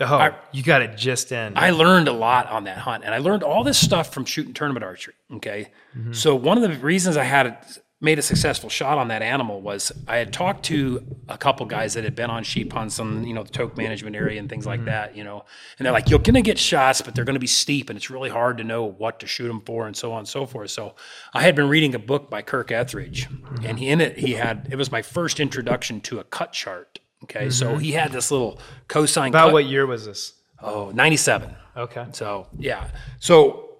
[0.00, 0.18] oh,
[0.52, 1.56] you got it just in.
[1.56, 4.54] I learned a lot on that hunt, and I learned all this stuff from shooting
[4.54, 5.14] tournament archery.
[5.34, 5.70] Okay,
[6.12, 7.56] so one of the reasons I had
[8.02, 11.94] made a successful shot on that animal was I had talked to a couple guys
[11.94, 14.66] that had been on sheep hunts on you know the Tok management area and things
[14.66, 14.88] like mm-hmm.
[14.88, 15.44] that, you know,
[15.78, 18.28] and they're like, you're gonna get shots, but they're gonna be steep, and it's really
[18.28, 20.70] hard to know what to shoot them for, and so on and so forth.
[20.70, 20.96] So
[21.32, 23.64] I had been reading a book by Kirk Ethridge, mm-hmm.
[23.64, 26.98] and he, in it he had it was my first introduction to a cut chart.
[27.22, 27.78] Okay, so mm-hmm.
[27.78, 29.52] he had this little cosine About cut.
[29.52, 30.34] what year was this?
[30.60, 31.54] Oh, 97.
[31.76, 32.06] Okay.
[32.12, 32.88] So yeah.
[33.20, 33.71] So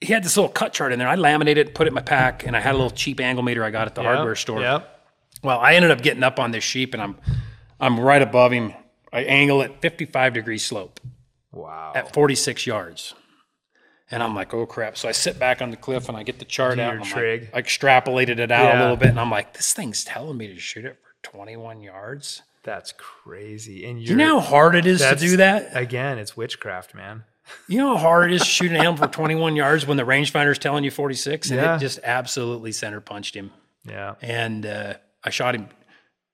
[0.00, 1.08] he had this little cut chart in there.
[1.08, 3.42] I laminated it, put it in my pack, and I had a little cheap angle
[3.42, 4.60] meter I got at the hardware store.
[4.60, 4.94] Yep.
[5.42, 7.16] Well, I ended up getting up on this sheep and I'm
[7.80, 8.72] I'm right above him.
[9.12, 11.00] I angle it 55 degree slope
[11.52, 11.92] Wow.
[11.94, 13.14] at 46 yards.
[14.10, 14.96] And I'm like, oh crap.
[14.96, 16.94] So I sit back on the cliff and I get the chart Do out.
[16.94, 17.42] your trig.
[17.52, 20.48] Like, I extrapolated it out a little bit and I'm like, this thing's telling me
[20.48, 22.42] to shoot it for 21 yards.
[22.64, 23.84] That's crazy.
[23.86, 25.70] And You know how hard it is to do that?
[25.76, 27.24] Again, it's witchcraft, man.
[27.66, 30.04] You know how hard it is to shoot an animal for 21 yards when the
[30.04, 31.50] rangefinder's telling you 46?
[31.50, 31.76] And Yeah.
[31.76, 33.50] it just absolutely center punched him.
[33.84, 34.14] Yeah.
[34.20, 35.68] and uh, I shot him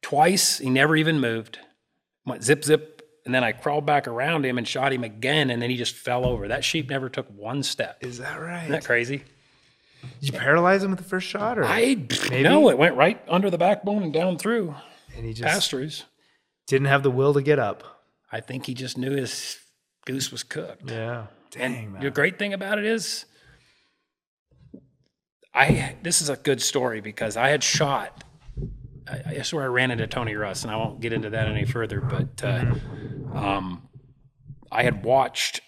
[0.02, 0.58] twice.
[0.58, 1.58] He never even moved.
[2.26, 5.60] Went zip zip, and then I crawled back around him and shot him again, and
[5.62, 6.48] then he just fell over.
[6.48, 7.98] That sheep never took one step.
[8.02, 8.62] Is that right?
[8.64, 9.22] Isn't that crazy?
[10.20, 13.50] Did you paralyze him with the first shot, or I no, it went right under
[13.50, 14.74] the backbone and down through
[15.16, 16.04] and he just past trees.
[16.66, 18.02] didn't have the will to get up?
[18.32, 19.58] I think he just knew his
[20.04, 20.90] goose was cooked.
[20.90, 21.26] Yeah.
[21.50, 22.02] Dang, man.
[22.02, 23.26] The great thing about it is,
[25.54, 28.24] I this is a good story because I had shot.
[29.06, 31.64] I, I swear I ran into Tony Russ, and I won't get into that any
[31.64, 32.00] further.
[32.00, 32.74] But uh,
[33.32, 33.88] um,
[34.72, 35.60] I had watched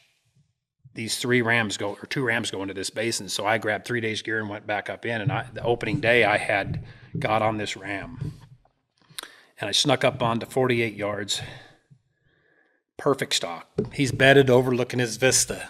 [0.94, 4.01] these three rams go or two rams go into this basin, so I grabbed three
[4.01, 5.20] days gear and went back up in.
[5.20, 6.85] And I, the opening day, I had
[7.16, 8.33] got on this ram,
[9.61, 11.40] and I snuck up onto 48 yards.
[12.98, 13.66] Perfect stock.
[13.92, 15.68] He's bedded overlooking his vista.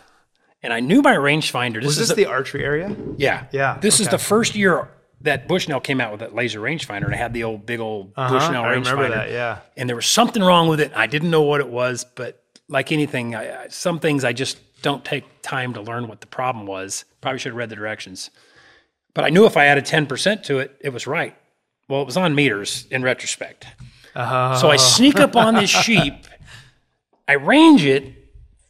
[0.62, 1.74] And I knew my rangefinder.
[1.76, 2.94] This Was is the, the archery area?
[3.18, 3.46] yeah.
[3.52, 4.88] Yeah, This is the first year
[5.22, 8.14] that Bushnell came out with that laser rangefinder, and I had the old big old
[8.14, 8.70] Bushnell Uh-huh.
[8.70, 8.90] I rangefinder.
[8.92, 9.30] remember that.
[9.30, 9.58] Yeah.
[9.76, 10.92] And there was something wrong with it.
[10.94, 14.58] I didn't know what it was, but like anything, I, I, some things I just
[14.82, 17.04] don't take time to learn what the problem was.
[17.20, 18.30] Probably should have read the directions.
[19.14, 21.34] But I knew if I added 10% to it, it was right.
[21.88, 23.66] Well, it was on meters in retrospect.
[24.14, 26.26] Uh, So I sneak up on this sheep.
[27.28, 28.12] I range it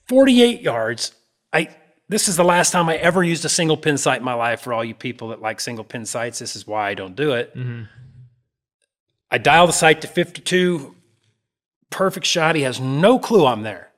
[0.08, 1.12] 48 yards.
[1.52, 1.68] I
[2.08, 4.60] this is the last time I ever used a single pin sight in my life.
[4.60, 7.32] For all you people that like single pin sights, this is why I don't do
[7.32, 7.56] it.
[7.56, 7.84] Mm-hmm.
[9.30, 10.94] I dial the sight to 52.
[11.90, 12.54] Perfect shot.
[12.54, 13.90] He has no clue I'm there.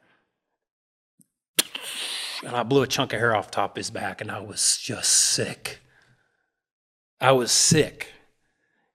[2.44, 4.78] And I blew a chunk of hair off top of his back, and I was
[4.80, 5.80] just sick.
[7.20, 8.12] I was sick.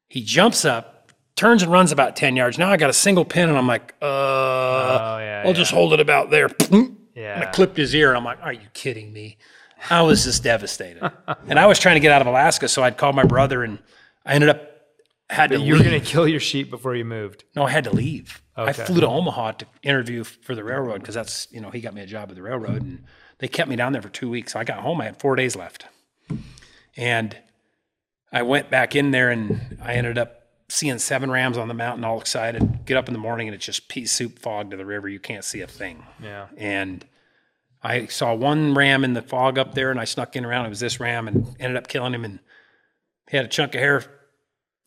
[0.07, 0.92] He jumps up,
[1.35, 2.57] turns and runs about 10 yards.
[2.57, 5.43] Now I got a single pin, and I'm like, uh, Oh yeah.
[5.45, 6.49] I'll just hold it about there.
[7.15, 7.35] Yeah.
[7.35, 8.09] And I clipped his ear.
[8.09, 9.37] And I'm like, are you kidding me?
[9.89, 11.11] I was just devastated.
[11.47, 13.79] And I was trying to get out of Alaska, so I'd called my brother, and
[14.25, 14.69] I ended up
[15.29, 17.43] had to You were gonna kill your sheep before you moved.
[17.55, 18.41] No, I had to leave.
[18.55, 21.93] I flew to Omaha to interview for the railroad because that's you know he got
[21.93, 23.03] me a job at the railroad, and
[23.39, 24.53] they kept me down there for two weeks.
[24.53, 25.01] So I got home.
[25.01, 25.85] I had four days left,
[26.95, 27.35] and
[28.31, 30.42] I went back in there, and I ended up
[30.73, 32.85] seeing seven rams on the mountain, all excited.
[32.85, 35.07] Get up in the morning, and it's just pea soup fog to the river.
[35.07, 36.03] You can't see a thing.
[36.21, 36.47] Yeah.
[36.57, 37.05] And
[37.83, 40.65] I saw one ram in the fog up there, and I snuck in around.
[40.65, 42.25] It was this ram, and ended up killing him.
[42.25, 42.39] And
[43.29, 44.03] he had a chunk of hair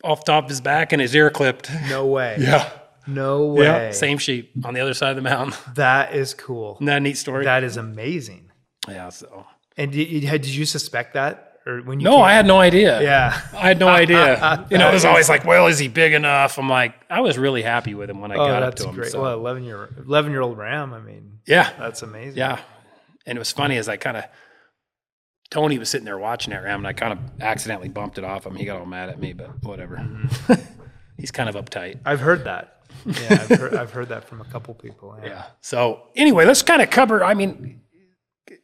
[0.03, 1.71] off top of his back, and his ear clipped.
[1.89, 2.37] No way.
[2.41, 2.69] Yeah.
[3.09, 3.63] No way.
[3.63, 5.57] Yeah, same sheep on the other side of the mountain.
[5.75, 6.73] That is cool.
[6.75, 7.45] Isn't that a neat story?
[7.45, 8.51] That is amazing.
[8.89, 9.07] yeah.
[9.07, 9.45] So
[9.77, 12.05] And did you, had- did you suspect that, or when you?
[12.05, 13.01] no, came- I had no idea.
[13.01, 13.39] Yeah.
[13.53, 14.65] I had no idea.
[14.71, 16.57] you know, it was always like, well, is he big enough?
[16.57, 18.95] I'm like, I was really happy with him when I Oh, got up to him.
[18.95, 19.11] great.
[19.11, 20.93] so- Well, eleven year eleven year old ram.
[20.93, 22.37] I mean, yeah, that's amazing.
[22.37, 22.59] yeah.
[23.25, 24.23] And it was funny as I kind of
[25.49, 28.45] Tony was sitting there watching that ram, and I kind of accidentally bumped it off
[28.45, 28.55] him.
[28.55, 29.95] He got all mad at me, but whatever.
[29.97, 30.53] Mm-hmm.
[31.17, 31.99] He's kind of uptight.
[32.05, 32.73] I've heard that.
[33.05, 35.17] Yeah, I've heard, I've heard that from a couple people.
[35.21, 35.29] Yeah.
[35.29, 35.43] Yeah.
[35.61, 37.23] So anyway, let's kind of cover.
[37.23, 37.81] I mean,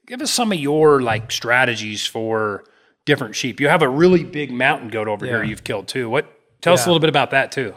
[0.08, 2.64] give us some of your like strategies for
[3.06, 3.60] different sheep.
[3.60, 6.10] You have a really big mountain goat over here you've killed too.
[6.10, 6.26] What?
[6.62, 7.74] Tell us a little bit about that too.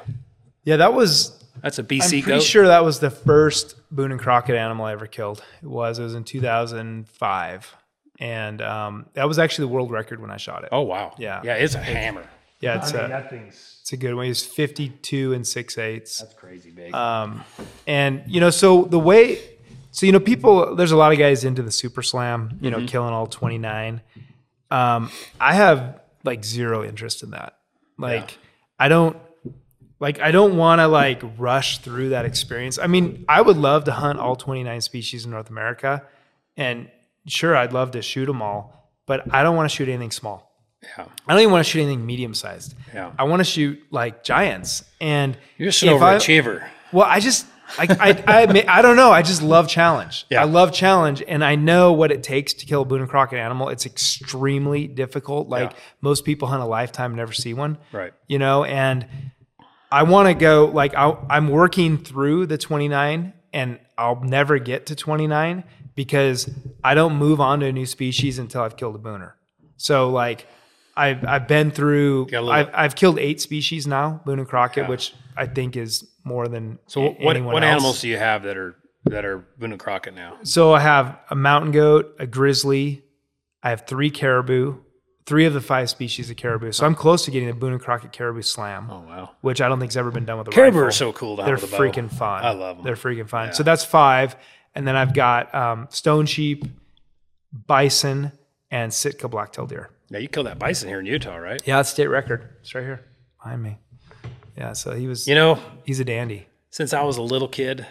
[0.64, 1.32] Yeah, that was.
[1.62, 2.42] That's a I'm BC pretty goat.
[2.42, 5.42] sure that was the first Boone and Crockett animal I ever killed.
[5.62, 5.98] It was.
[5.98, 7.76] It was in 2005,
[8.20, 10.68] and um, that was actually the world record when I shot it.
[10.72, 11.14] Oh wow.
[11.18, 11.40] Yeah.
[11.44, 12.28] Yeah, it's a hammer.
[12.60, 14.26] yeah, it's a, that thing's it's a good one.
[14.26, 16.18] He's 52 and six eighths.
[16.18, 16.92] that's crazy big.
[16.94, 17.44] Um,
[17.86, 19.38] and you know, so the way,
[19.92, 22.84] so you know, people, there's a lot of guys into the super slam, you know,
[22.86, 24.00] killing all 29.
[24.70, 27.56] Um, I have like zero interest in that.
[27.98, 28.36] Like,
[28.78, 29.16] I don't,
[30.00, 32.78] like, I don't want to like rush through that experience.
[32.78, 36.02] I mean, I would love to hunt all 29 species in North America,
[36.56, 36.90] and
[37.26, 40.52] sure, I'd love to shoot them all, but I don't want to shoot anything small.
[40.82, 41.06] yeah.
[41.26, 42.74] I don't even want to shoot anything medium sized.
[42.92, 43.12] Yeah.
[43.18, 44.84] I want to shoot like giants.
[45.00, 46.68] And You're just an if I- overachiever.
[46.92, 47.46] well, I just,
[47.78, 49.10] I, I, I, admit- I don't know.
[49.10, 50.26] I just love challenge.
[50.30, 50.40] Yeah.
[50.42, 53.38] I love challenge, and I know what it takes to kill a Boone and Crockett
[53.38, 53.68] animal.
[53.70, 55.48] It's extremely difficult.
[55.48, 55.78] Like Yeah.
[56.00, 57.78] most people hunt a lifetime, and never see one.
[57.92, 58.12] Right.
[58.28, 59.06] You know, and
[59.90, 60.66] I want to go.
[60.66, 66.50] Like I, I'm working through the 29, and I'll never get to 29 because
[66.84, 69.32] I don't move on to a new species until I've killed a booner.
[69.76, 70.46] So like.
[70.98, 72.28] I've, I've been through.
[72.28, 74.88] Got a little- I've, I've killed eight species now, Boone and Crockett, Yeah.
[74.88, 77.70] which I think is more than So a- what anyone what else.
[77.72, 80.36] animals do you have that are that are Boone and Crockett now?
[80.42, 83.04] So I have a mountain goat, a grizzly.
[83.62, 84.78] I have three caribou,
[85.26, 86.72] three of the five species of caribou.
[86.72, 89.30] So I'm close to getting a Boone and Crockett caribou slam, Oh wow.
[89.42, 90.88] which I don't think's ever been done with a Caribou rifle.
[90.88, 91.66] are so cool They're bow.
[91.66, 92.44] freaking fun.
[92.44, 92.84] I love them.
[92.84, 93.52] They're freaking fun.
[93.52, 94.34] So that's five,
[94.74, 96.64] and then I've got um, stone sheep,
[97.66, 98.32] bison,
[98.70, 99.90] and Sitka black-tailed deer.
[100.10, 101.60] Yeah, you killed that bison here in Utah, right?
[101.64, 102.48] Yeah, it's state record.
[102.60, 103.04] It's right here.
[103.42, 103.78] behind me.
[104.56, 105.26] Yeah, so he was.
[105.26, 106.46] You know, he's a dandy.
[106.70, 107.86] since I was a little kid,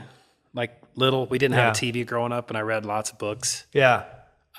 [0.54, 3.65] like little, we didn't have a TV growing up, and I read lots of books.
[3.73, 4.06] Yeah,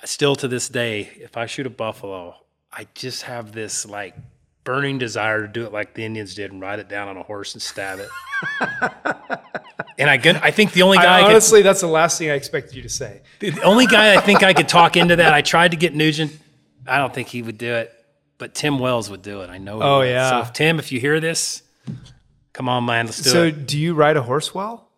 [0.05, 2.37] Still to this day, if I shoot a buffalo,
[2.71, 4.15] I just have this like
[4.63, 7.23] burning desire to do it like the Indians did and ride it down on a
[7.23, 8.09] horse and stab it.
[9.99, 12.31] and I I think the only guy I I, could honestly, that's the last thing
[12.31, 13.23] I expected you to say.
[13.41, 16.37] The only guy I think I could talk into that, I tried to get Nugent.
[16.87, 17.93] I don't think he would do it,
[18.37, 19.49] but Tim Wells would do it.
[19.49, 19.81] I know.
[19.83, 20.11] Oh, would.
[20.11, 20.31] yeah.
[20.31, 21.63] So if, Tim, if you hear this,
[22.53, 23.67] come on, man, let's do So, it.
[23.67, 24.89] do you ride a horse well?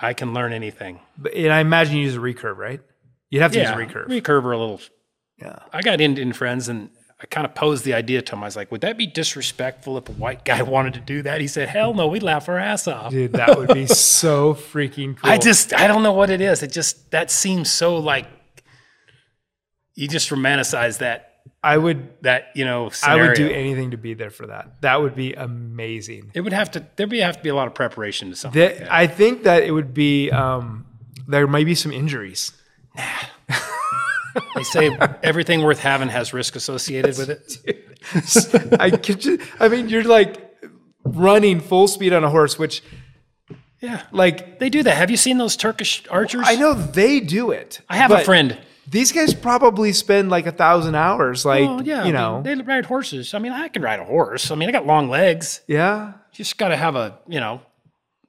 [0.00, 1.00] I can learn anything.
[1.18, 2.80] But, and I imagine you use a recurve, right?
[3.30, 4.06] You'd have to Yeah, use a recurve.
[4.08, 4.80] recurve or a little.
[5.38, 5.58] yeah.
[5.72, 8.42] I got Indian friends, and I kind of posed the idea to him.
[8.42, 11.40] I was like, "Would that be disrespectful if a white guy wanted to do that?"
[11.40, 15.16] He said, "Hell no, we'd laugh our ass off." Dude, that would be so freaking
[15.16, 15.30] cool.
[15.30, 16.62] I just, I don't know what it is.
[16.62, 18.26] It just that seems so like
[19.94, 21.31] you just romanticize that
[21.62, 22.90] I would, that you know.
[23.02, 24.80] I would do anything to be there for that.
[24.80, 26.32] That would be amazing.
[26.34, 26.86] It would have to.
[26.96, 28.60] There'd be have to be a lot of preparation to something.
[28.60, 28.92] like That.
[28.92, 30.30] I think that it would be.
[30.30, 30.86] Um,
[31.28, 32.52] there might be some injuries.
[34.54, 38.76] They say everything worth having has risk associated with it.
[38.80, 40.56] I could just, I mean, you're like
[41.04, 42.82] running full speed on a horse, which
[43.80, 44.96] Yeah, like they do that.
[44.96, 46.44] Have you seen those Turkish archers?
[46.46, 47.80] I know they do it.
[47.88, 48.58] I have a friend.
[48.88, 52.58] These guys probably spend like a thousand hours, like Oh yeah, you I know, mean,
[52.58, 53.32] they ride horses.
[53.34, 54.50] I mean, I can ride a horse.
[54.50, 55.60] I mean, I got long legs.
[55.66, 56.08] yeah.
[56.32, 57.60] You just got to have a you know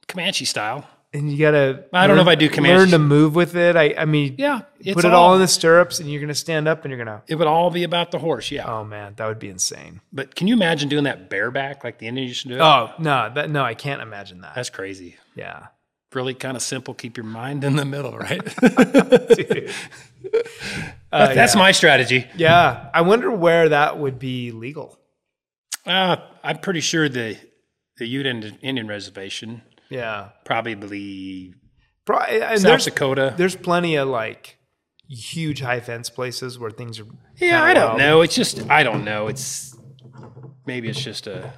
[0.07, 0.87] Comanche style.
[1.15, 1.85] And you gotta.
[1.93, 2.91] I don't know if I do Learn Comanche.
[2.91, 3.75] to move with it.
[3.75, 6.67] I, I mean, Yeah, it's put it all in the stirrups, and you're gonna stand
[6.67, 7.21] up, and you're gonna.
[7.27, 8.49] It would all be about the horse.
[8.49, 10.01] Yeah, Oh man, that would be insane.
[10.11, 12.55] but can you imagine doing that bareback like the Indians used to do?
[12.55, 12.61] it?
[12.61, 14.55] Oh no, that no, I can't imagine that.
[14.55, 15.15] That's crazy.
[15.35, 15.67] Yeah.
[16.13, 16.93] Really kind of simple.
[16.95, 18.41] Keep your mind in the middle, right?
[21.11, 22.27] Uh, That's my strategy.
[22.35, 24.97] Yeah, I wonder where that would be legal.
[25.85, 27.37] Uh, I'm pretty sure the
[27.97, 31.53] the Ute Indian, Indian Reservation, Yeah, probably
[32.05, 33.33] Pro- South there's Dakota.
[33.37, 34.57] there's plenty of like
[35.07, 37.05] huge high fence places where things are.
[37.37, 37.99] Yeah, I don't wild.
[37.99, 38.21] know.
[38.21, 39.27] It's just I don't know.
[39.27, 39.77] It's
[40.65, 41.53] maybe it's just a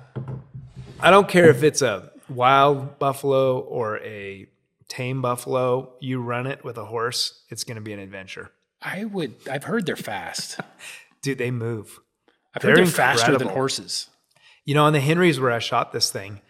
[1.00, 4.48] I don't care if it's a wild buffalo or a
[4.88, 5.94] tame buffalo.
[6.00, 9.64] You run it with a horse, it's going to be an adventure, I would I've
[9.64, 10.60] heard they're fast.
[11.22, 11.38] dude.
[11.38, 12.00] They move.
[12.56, 14.10] I've heard They're they're faster than horses.
[14.64, 16.42] You know, on the Henrys where I shot this thing,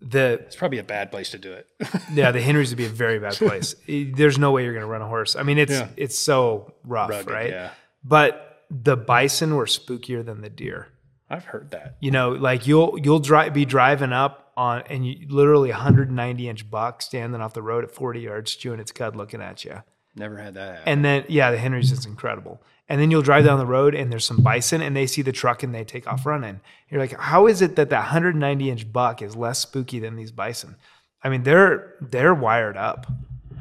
[0.00, 1.66] the It's probably a bad place to do it.
[2.12, 3.74] yeah, the Henrys would be a very bad place.
[3.88, 5.36] There's no way you're going to run a horse.
[5.36, 5.88] I mean, it's Yeah.
[5.96, 7.50] it's so rough, Rugged, right?
[7.50, 7.70] yeah.
[8.04, 10.88] But the bison were spookier than the deer.
[11.30, 11.96] I've heard that.
[12.00, 16.70] You know, like you'll you'll drive be driving up on and you literally 190 inch
[16.70, 19.82] buck standing off the road at 40 yards, chewing its cud, looking at you.
[20.14, 20.92] Never had that happen.
[20.92, 22.62] And then yeah, the Henrys is incredible.
[22.88, 25.32] And then you'll drive down the road and there's some bison and they see the
[25.32, 26.60] truck and they take off running.
[26.90, 30.32] You're like, how is it that that 190 inch buck is less spooky than these
[30.32, 30.76] bison?
[31.22, 33.06] I mean, they're they're wired up.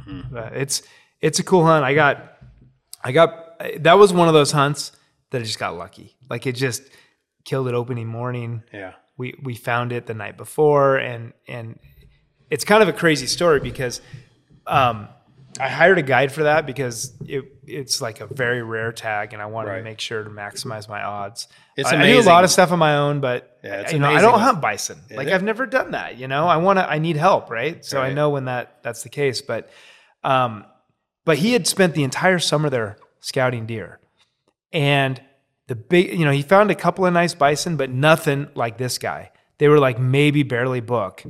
[0.04, 0.21] Hmm.
[0.32, 0.82] But it's
[1.21, 1.86] it's a cool hunt.
[1.86, 2.38] I got
[3.04, 4.91] I got that was one of those hunts
[5.30, 6.17] that I just got lucky.
[6.30, 6.84] Like it just
[7.45, 8.93] killed it opening morning yeah.
[9.21, 11.77] We we found it the night before and and
[12.49, 14.01] it's kind of a crazy story because
[14.67, 15.07] um,
[15.60, 19.41] I hired a guide for that because it it's like a very rare tag and
[19.41, 21.47] I wanted to make sure to maximize my odds.
[21.77, 24.10] It's I, I do a lot of stuff on my own, but Yeah, you know
[24.10, 24.99] I don't hunt bison.
[25.12, 26.17] Like it- I've never done that.
[26.17, 27.86] You know I want to I need help, right?
[27.86, 29.69] So I know when that that's the case, but
[30.23, 30.65] um,
[31.25, 33.99] but he had spent the entire summer there scouting deer,
[34.73, 35.21] and
[35.71, 38.97] the big you know he found a couple of nice bison but nothing like this
[38.97, 39.31] guy.
[39.57, 41.23] They were like maybe barely book.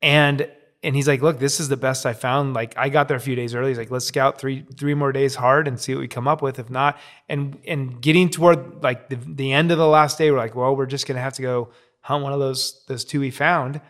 [0.00, 0.48] And
[0.84, 2.54] and he's like look this is the best i found.
[2.54, 3.70] Like i got there a few days early.
[3.70, 6.40] He's like let's scout three three more days hard and see what we come up
[6.40, 6.60] with.
[6.60, 10.38] If not and and getting toward like the, the end of the last day we're
[10.38, 11.70] like well we're just gonna have to go
[12.02, 13.80] hunt one of those those two we found.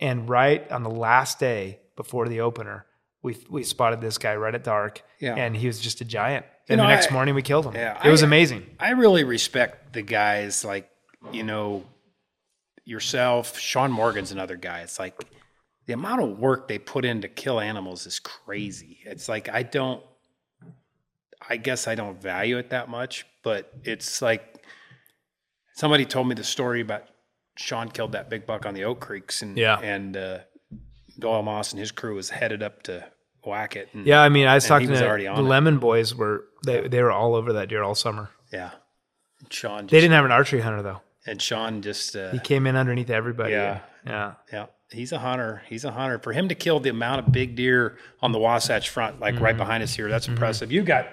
[0.00, 2.84] And right on the last day before the opener
[3.22, 5.00] we we spotted this guy right at dark.
[5.18, 5.34] Yeah.
[5.34, 7.74] and he was just a giant and know, the next I- morning we killed him
[7.74, 10.90] Yeah, it was I- amazing I really respect the guys like,
[11.32, 11.84] you know,
[12.84, 14.80] yourself, Sean Morgan's another guy.
[14.80, 15.24] It's like
[15.86, 19.00] the amount of work they put in to kill animals is crazy.
[19.04, 20.02] It's like I don't
[21.46, 24.64] I guess I don't value it that much, but it's like
[25.74, 27.04] somebody told me the story about
[27.56, 29.78] Sean killed that big buck on the Oak Creeks and Yeah.
[29.80, 30.38] and uh,
[31.18, 33.04] Doyle Moss and his crew was headed up to
[33.46, 33.88] whack it.
[33.92, 35.40] And, Yeah, I mean, I was talking was to the it.
[35.40, 36.14] Lemon Boys.
[36.14, 36.88] Were they?
[36.88, 38.30] They were all over that deer all summer.
[38.52, 38.70] yeah.
[39.50, 41.00] Sean just, They didn't have an archery hunter though.
[41.26, 43.52] and Sean just uh, He came in underneath everybody.
[43.52, 43.80] Yeah.
[44.06, 44.34] yeah.
[44.52, 45.62] Yeah, he's a hunter.
[45.68, 46.18] He's a hunter.
[46.18, 49.44] For him to kill the amount of big deer on the Wasatch front, like Mm-hmm.
[49.44, 50.72] right behind us here, that's impressive.
[50.72, 51.06] You got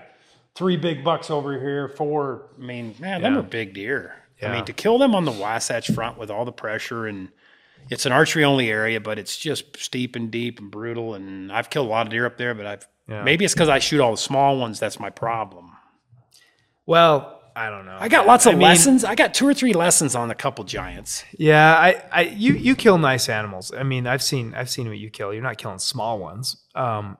[0.55, 2.49] three big bucks over here, four.
[2.57, 4.15] I mean, man, them are big deer.
[4.41, 7.29] I mean, to kill them on the Wasatch Front with all the pressure and
[7.89, 11.13] it's an archery only area, but it's just steep and deep and brutal.
[11.15, 13.23] And I've killed a lot of deer up there, but I've Yeah.
[13.23, 14.79] maybe it's because I shoot all the small ones.
[14.79, 15.71] That's my problem.
[16.85, 17.97] Well, I don't know.
[17.99, 19.03] I got lots of I mean- lessons.
[19.03, 21.23] I got two or three lessons on a couple giants.
[21.37, 23.73] Yeah, I, I, you, you kill nice animals.
[23.77, 25.33] I mean, I've seen, I've seen what you kill.
[25.33, 27.17] You're not killing small ones, um,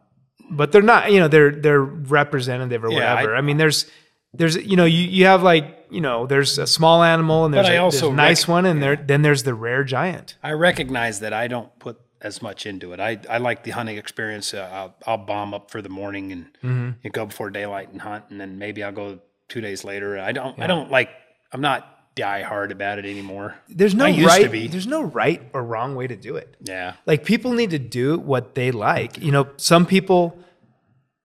[0.50, 1.12] but they're not.
[1.12, 3.36] You know, they're they're representative or Yeah, whatever.
[3.36, 3.90] I- I, mean, there's,
[4.34, 7.68] there's, you know, you you have like, you know, there's a small animal and there's,
[7.68, 10.38] a, there's a nice rec- one, and there then there's the rare giant.
[10.42, 13.00] I recognize that I don't put as much into it.
[13.00, 14.54] I, I like the hunting experience.
[14.54, 16.90] Uh, I'll, I'll bomb up for the morning and, Mm-hmm.
[17.04, 19.20] and go before daylight and hunt, and then maybe I'll go
[19.50, 20.18] two days later.
[20.20, 20.60] I don't.
[20.60, 21.10] I don't like.
[21.52, 23.56] I'm not die hard about it anymore.
[23.70, 24.44] There's no right.
[24.44, 24.68] to be.
[24.68, 26.56] There's no right or wrong way to do it.
[26.62, 26.94] Yeah.
[27.06, 29.18] Like people need to do what they like.
[29.18, 30.38] You know, some people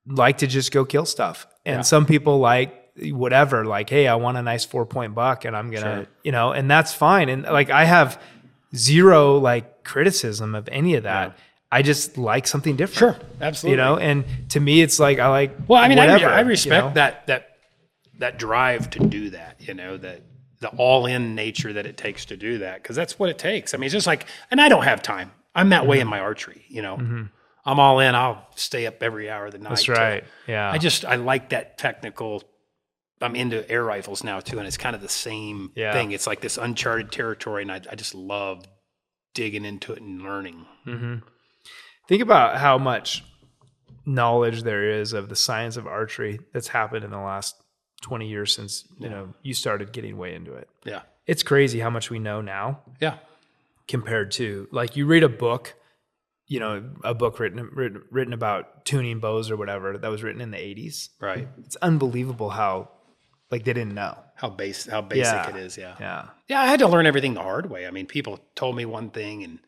[0.06, 1.82] like to just go kill stuff, and Yeah.
[1.82, 3.64] some people like whatever.
[3.64, 6.06] Like, hey, I want a nice four point buck, and I'm gonna, Sure.
[6.24, 7.28] you know, and that's fine.
[7.28, 8.20] And like, I have
[8.74, 11.36] zero like criticism of any of that.
[11.70, 13.16] I just like something different.
[13.18, 13.26] Sure.
[13.40, 13.72] Absolutely.
[13.72, 15.52] You know, and to me, it's like I like.
[15.68, 16.92] Well, I mean, I, whatever, I you respect know?
[16.94, 17.56] that that
[18.18, 19.56] that drive to do that.
[19.60, 20.22] You know that
[20.60, 23.74] the all in nature that it takes to do that because that's what it takes.
[23.74, 25.32] I mean, it's just like, and I don't have time.
[25.54, 25.90] I'm that Mm-hmm.
[25.90, 26.64] way in my archery.
[26.68, 26.96] You know,
[27.64, 28.14] I'm all in.
[28.14, 29.70] I'll stay up every hour of the night.
[29.70, 30.24] That's right.
[30.46, 30.70] Yeah.
[30.70, 32.42] I just I like that technical.
[33.22, 35.92] I'm into air rifles now too, and it's kind of the same Yeah.
[35.92, 36.12] thing.
[36.12, 38.64] It's like this uncharted territory, and I, I just love
[39.34, 40.66] digging into it and learning.
[40.86, 41.16] Mm-hmm.
[42.08, 43.24] Think about how much
[44.04, 47.56] knowledge there is of the science of archery that's happened in the last
[48.02, 50.68] 20 years since, you know, you started getting way into it.
[50.84, 53.16] Yeah, It's crazy how much we know now yeah,
[53.88, 55.74] compared to like you read a book,
[56.46, 60.40] you know, a book written written, written about tuning bows or whatever that was written
[60.40, 61.08] in the 80s.
[61.20, 61.48] right.
[61.64, 62.90] It's unbelievable how
[63.50, 64.16] like they didn't know.
[64.34, 65.48] How base how basic Yeah.
[65.50, 65.76] it is.
[65.78, 65.94] Yeah.
[66.00, 66.26] Yeah.
[66.48, 67.86] Yeah, I had to learn everything the hard way.
[67.86, 69.58] I mean, people told me one thing and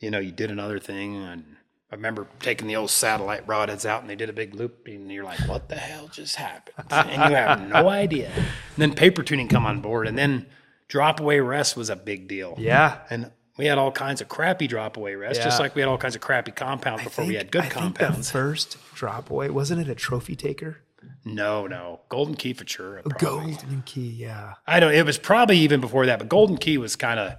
[0.00, 1.56] you know, you did another thing and
[1.90, 5.10] I remember taking the old satellite broadheads out and they did a big loop and
[5.10, 6.86] you're like, what the hell just happened?
[6.90, 8.30] And you have no idea.
[8.34, 8.44] And
[8.76, 10.46] then paper tuning come on board and then
[10.88, 12.54] drop away rest was a big deal.
[12.58, 12.98] Yeah.
[13.08, 15.96] And we had all kinds of crappy drop away rest, just like we had all
[15.96, 18.26] kinds of crappy compounds before we had good I think compounds.
[18.26, 20.82] the first drop away, wasn't it a trophy taker?
[21.24, 22.00] No, no.
[22.08, 23.00] Golden Key for sure.
[23.04, 23.52] probably.
[23.54, 24.54] Golden key, yeah.
[24.66, 24.94] I don't.
[24.94, 27.34] It was probably even before that, but Golden Key was kind of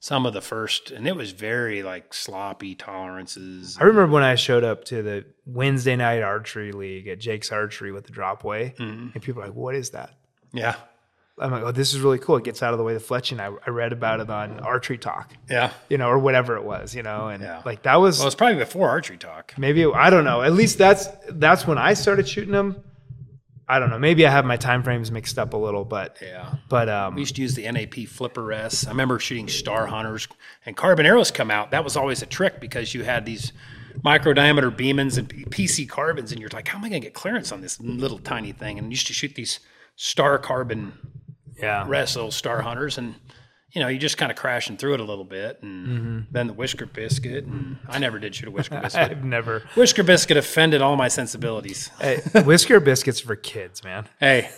[0.00, 3.76] some of the first, and it was very like sloppy tolerances.
[3.80, 7.92] I remember when I showed up to the Wednesday night archery league at Jake's Archery
[7.92, 9.08] with the dropway, Mm-hmm.
[9.14, 10.10] and people are like, "What is that?"
[10.52, 10.74] Yeah,
[11.38, 12.36] I'm like, "Oh, this is really cool.
[12.36, 14.98] It gets out of the way the fletching." I, I read about it on Archery
[14.98, 15.70] Talk, yeah.
[15.88, 17.62] you know, or whatever it was, you know, and Yeah.
[17.64, 19.54] like that was Well, it's probably before archery talk.
[19.56, 20.42] maybe I don't know.
[20.42, 22.82] At least that's that's when I started shooting them.
[23.68, 23.98] I don't know.
[23.98, 26.54] Maybe I have my time frames mixed up a little, but Yeah.
[26.68, 28.86] but um, We used to use the NAP flipper S.
[28.86, 30.28] I remember shooting Star Hunters
[30.66, 31.70] and carbon arrows come out.
[31.70, 33.52] That was always a trick because you had these
[34.02, 37.14] micro diameter Bemans and PC carbons, and you're like, how am I going to get
[37.14, 38.78] clearance on this little tiny thing?
[38.78, 39.60] And used to shoot these
[39.96, 40.92] Star carbon
[41.56, 43.14] yeah, rest, little Star Hunters, and
[43.72, 46.52] you know, you're just kind of crashing through it a little bit, and then the
[46.52, 47.44] whisker biscuit.
[47.46, 49.10] And I never did shoot a whisker biscuit.
[49.10, 49.62] I've never.
[49.74, 51.90] whisker biscuit offended all my sensibilities.
[52.00, 54.06] Hey, whisker biscuits for kids, man.
[54.20, 54.50] Hey,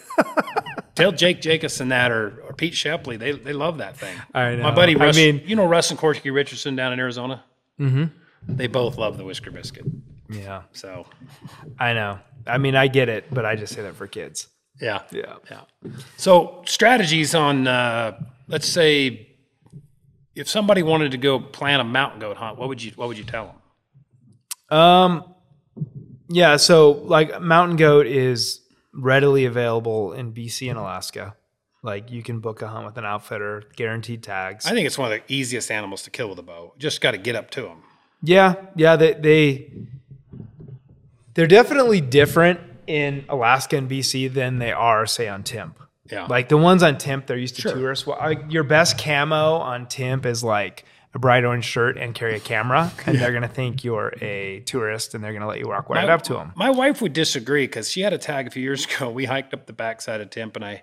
[0.95, 3.17] tell Jake Jacobson that or, or Pete Shepley.
[3.17, 4.17] They they love that thing.
[4.35, 4.62] I know.
[4.65, 7.45] My buddy I mean- you know Russ and Corky Richardson down in Arizona?
[7.81, 8.05] Mm-hmm.
[8.57, 9.85] They both love the whisker biscuit.
[10.31, 11.07] Yeah, So,
[11.79, 12.19] I know.
[12.47, 14.49] I mean, I get it, but I just say that for kids.
[14.81, 15.03] yeah.
[15.11, 15.35] Yeah.
[15.51, 15.61] Yeah.
[16.17, 19.28] So, strategies on, uh, let's say,
[20.34, 23.18] if somebody wanted to go plan a mountain goat hunt, what would you what would
[23.18, 23.55] you tell
[24.70, 24.78] them?
[24.78, 25.34] Um,
[26.28, 26.57] yeah.
[26.57, 28.61] So like mountain goat is
[28.92, 31.36] readily available in BC and Alaska.
[31.82, 34.64] Like you can book a hunt with an outfitter, guaranteed tags.
[34.66, 36.74] I think it's one of the easiest animals to kill with a bow.
[36.78, 37.82] Just got to get up to them.
[38.22, 38.97] yeah, yeah.
[38.97, 39.72] They they
[41.34, 45.78] they're definitely different in Alaska and BC than they are, say, on Timp.
[46.11, 46.27] Yeah.
[46.27, 47.73] Like the ones on Timp, they're used to Sure.
[47.73, 48.07] tourists.
[48.07, 50.85] Well, I, your best camo on Timp is like
[51.15, 55.15] a bright orange shirt and carry a camera, and they're gonna think you're a tourist,
[55.15, 56.53] and they're gonna let you walk right up to them.
[56.57, 59.09] My wife would disagree because she had a tag a few years ago.
[59.11, 60.83] We hiked up the backside of Timp, and I,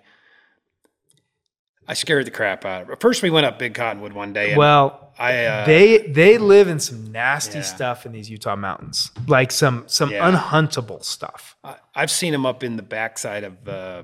[1.87, 2.95] I scared the crap out of her.
[2.95, 6.67] First, we went up Big Cottonwood one day, and Well, I, uh, they they live
[6.69, 7.63] in some nasty Yeah.
[7.65, 10.31] stuff in these Utah mountains, like some some Yeah.
[10.31, 11.57] unhuntable stuff.
[11.63, 14.03] I, I've seen them up in the backside of uh,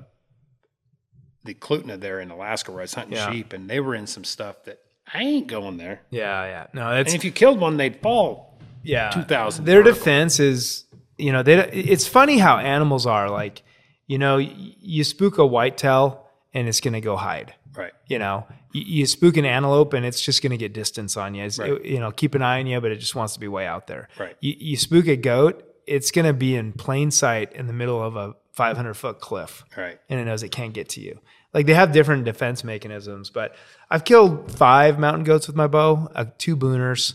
[1.48, 3.30] the Klutina there in Alaska, where I was hunting Yeah.
[3.32, 4.78] sheep, and they were in some stuff that
[5.12, 6.02] I ain't going there.
[6.10, 6.66] Yeah, yeah.
[6.72, 8.58] No, it's And if you killed one, they'd fall.
[8.84, 9.10] yeah.
[9.10, 9.98] 2,000 Their vertical.
[9.98, 10.84] defense is,
[11.16, 11.58] you know, they.
[11.72, 13.28] It's funny how animals are.
[13.30, 13.62] Like,
[14.06, 17.54] you know, you spook a whitetail, and it's going to go hide.
[17.76, 17.92] Right.
[18.06, 21.34] You know, you, you spook an antelope and it's just going to get distance on
[21.34, 21.42] you.
[21.58, 21.72] Right.
[21.72, 23.66] it- you know, keep an eye on you, but it just wants to be way
[23.66, 24.08] out there.
[24.18, 24.36] Right.
[24.40, 28.02] You, you spook a goat, it's going to be in plain sight in the middle
[28.02, 29.98] of a 500 foot cliff Right.
[30.08, 31.20] and it knows it can't get to you.
[31.54, 33.54] Like they have different defense mechanisms, but
[33.90, 37.14] I've killed five mountain goats with my bow, uh, two booners,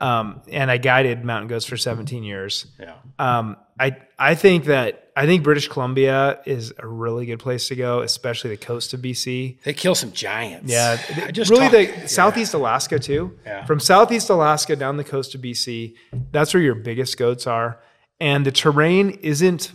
[0.00, 2.66] um, and I guided mountain goats for 17 years.
[2.80, 2.94] Yeah.
[3.18, 7.76] Um, I I think that I think British Columbia is a really good place to
[7.76, 9.58] go, especially the coast of BC.
[9.62, 10.70] They kill some giants.
[10.72, 13.38] Yeah, I just really talked- the southeast Alaska too.
[13.44, 13.64] Yeah.
[13.66, 15.94] From southeast Alaska down the coast of BC,
[16.32, 17.78] that's where your biggest goats are,
[18.20, 19.72] and the terrain isn't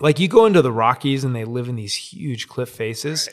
[0.00, 3.28] like you go into the Rockies and they live in these huge cliff faces.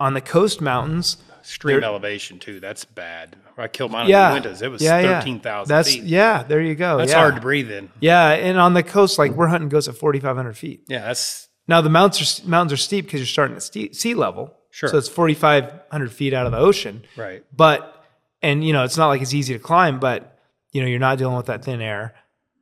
[0.00, 2.58] On the coast mountains, Extreme They're- elevation too.
[2.58, 3.36] That's bad.
[3.56, 4.62] I killed mine yeah, in the winters.
[4.62, 5.18] It was yeah, yeah.
[5.20, 6.02] thirteen thousand That's feet.
[6.04, 6.42] yeah.
[6.42, 6.96] There you go.
[6.96, 7.18] That's yeah.
[7.18, 7.90] hard to breathe in.
[8.00, 10.84] Yeah, and on the coast, like we're hunting goes at 4,500 feet.
[10.88, 14.14] Yeah, that's Now the mountains are mountains are steep because you're starting at ste- sea
[14.14, 14.56] level.
[14.70, 14.88] Sure.
[14.88, 17.04] So it's 4,500 feet out of the ocean.
[17.16, 17.44] right.
[17.54, 18.04] But
[18.42, 20.38] and you know it's not like it's easy to climb, but
[20.72, 22.14] you know you're not dealing with that thin air.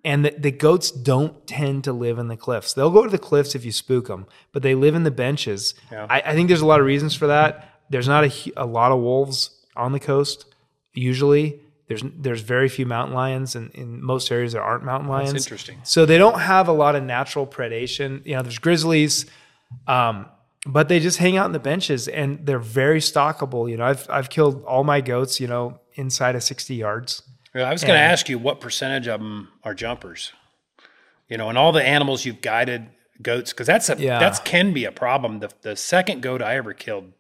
[0.05, 2.73] And the, the goats don't tend to live in the cliffs.
[2.73, 5.75] They'll go to the cliffs if you spook them, but they live in the benches.
[5.93, 6.07] Yeah.
[6.11, 7.69] I, I think there's a lot of reasons for that.
[7.89, 10.47] There's not a, a lot of wolves on the coast.
[10.93, 15.35] Usually, there's there's very few mountain lions, and in most areas there aren't mountain lions.
[15.35, 15.79] interesting.
[15.85, 18.25] So they don't have a lot of natural predation.
[18.27, 19.27] You know, there's grizzlies,
[19.87, 20.27] um,
[20.67, 23.71] but they just hang out in the benches, and they're very stockable.
[23.71, 25.39] You know, I've I've killed all my goats.
[25.41, 27.23] You know, inside of 60 yards.
[27.55, 30.33] Well, I was going to ask you what percentage of them are jumpers.
[31.29, 32.89] You know, and all the animals you've guided
[33.23, 34.19] goats because that's a Yeah.
[34.19, 35.39] that's can be a problem.
[35.41, 37.13] The the second goat I ever killed,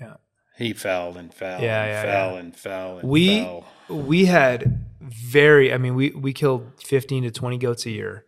[0.00, 0.14] Yeah.
[0.56, 2.38] he fell and fell Yeah, and yeah, fell yeah.
[2.38, 3.66] and fell and We fell.
[3.88, 5.72] we had very.
[5.72, 8.24] I mean, we we killed 15 to 20 goats a year,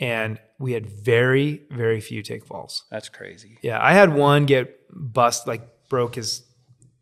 [0.00, 2.84] and we had very very few take falls.
[2.90, 3.58] That's crazy.
[3.62, 6.42] Yeah, I had one get bust, like broke his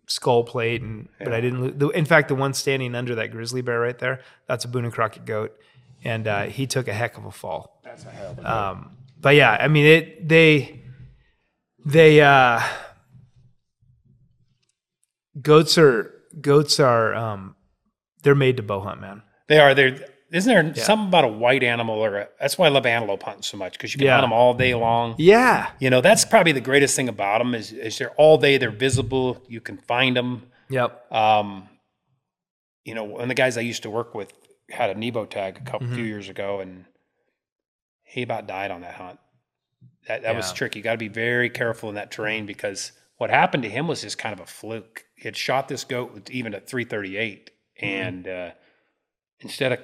[0.09, 1.79] skull plate, and but I didn't.
[1.79, 4.85] the- In fact, the one standing under that grizzly bear right there, that's a Boone
[4.85, 5.57] and Crockett goat,
[6.03, 7.81] and uh, he took a heck of a fall.
[7.85, 10.83] That's a hell of a Um, but yeah, I mean, it they
[11.85, 12.61] they uh,
[15.41, 17.55] goats are goats are um,
[18.23, 19.23] they're made to bow hunt, man.
[19.49, 19.75] They are.
[19.75, 19.99] There
[20.31, 23.43] isn't there something about a white animal or a, that's why I love antelope hunting
[23.43, 24.14] so much because you can Yeah.
[24.16, 25.14] hunt them all day long.
[25.18, 28.59] Yeah, You know, that's probably the greatest thing about them is, is they're all day.
[28.59, 29.43] They're visible.
[29.49, 30.51] You can find them.
[30.68, 31.68] yep, Um,
[32.85, 34.33] you know, one of the guys I used to work with
[34.70, 35.97] had a Nebo tag a couple Mm-hmm.
[35.97, 36.85] few years ago, and
[38.03, 39.18] he about died on that hunt.
[40.09, 40.79] That that was tricky.
[40.79, 44.01] You got to be very careful in that terrain because what happened to him was
[44.03, 45.05] just kind of a fluke.
[45.16, 47.51] He had shot this goat with even at 338,
[47.81, 47.85] Mm-hmm.
[47.87, 48.51] and uh,
[49.41, 49.81] instead of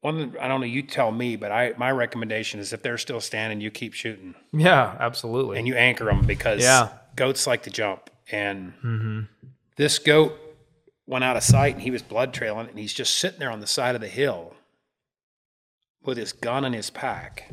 [0.00, 0.66] one, I don't know.
[0.66, 4.34] You tell me, but I my recommendation is if they're still standing, you keep shooting
[4.52, 5.58] yeah, absolutely.
[5.58, 6.90] and you anchor them because Yeah.
[7.16, 8.10] goats like to jump.
[8.30, 9.20] And mm-hmm.
[9.76, 10.38] this goat
[11.06, 13.60] went out of sight and he was blood trailing and he's just sitting there on
[13.60, 14.54] the side of the hill
[16.02, 17.50] with his gun in his pack.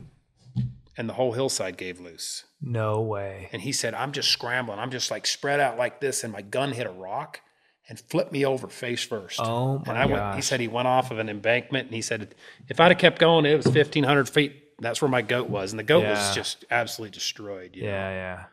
[0.96, 2.44] And the whole hillside gave loose.
[2.62, 3.50] no way.
[3.52, 4.78] And he said, I'm just scrambling.
[4.78, 6.24] I'm just like spread out like this.
[6.24, 7.42] And my gun hit a rock
[7.90, 9.40] and flipped me over face first.
[9.42, 12.02] Oh and my I went, he said he went off of an embankment and he
[12.02, 12.34] said,
[12.70, 14.54] if I'd have kept going, it was 1,500 feet.
[14.80, 15.72] That's where my goat was.
[15.72, 17.76] And the goat was just absolutely destroyed.
[17.76, 17.90] You know?
[17.90, 18.44] Yeah, yeah.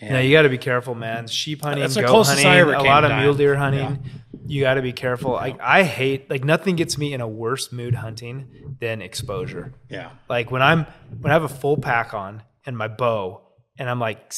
[0.00, 1.18] And- No, you got to be careful, man.
[1.18, 1.26] Mm-hmm.
[1.26, 4.02] Sheep hunting, That's goat hunting, I ever a lot of mule deer hunting.
[4.46, 5.32] You got to be careful.
[5.32, 9.72] Like I hate, like nothing gets me in a worse mood hunting than exposure.
[9.88, 10.10] yeah.
[10.28, 10.84] Like when I'm
[11.20, 13.40] when I have a full pack on and my bow,
[13.78, 14.32] and I'm like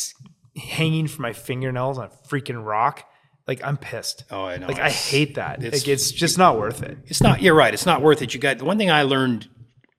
[0.57, 3.05] hanging from my fingernails on a freaking rock.
[3.47, 4.25] Like I'm pissed.
[4.31, 4.67] Oh, I know.
[4.67, 5.63] Like I hate that.
[5.63, 6.99] it's- like it's just not worth it.
[7.07, 7.41] It's not.
[7.43, 7.73] You're right.
[7.73, 8.35] It's not worth it.
[8.35, 9.49] You got the one thing I learned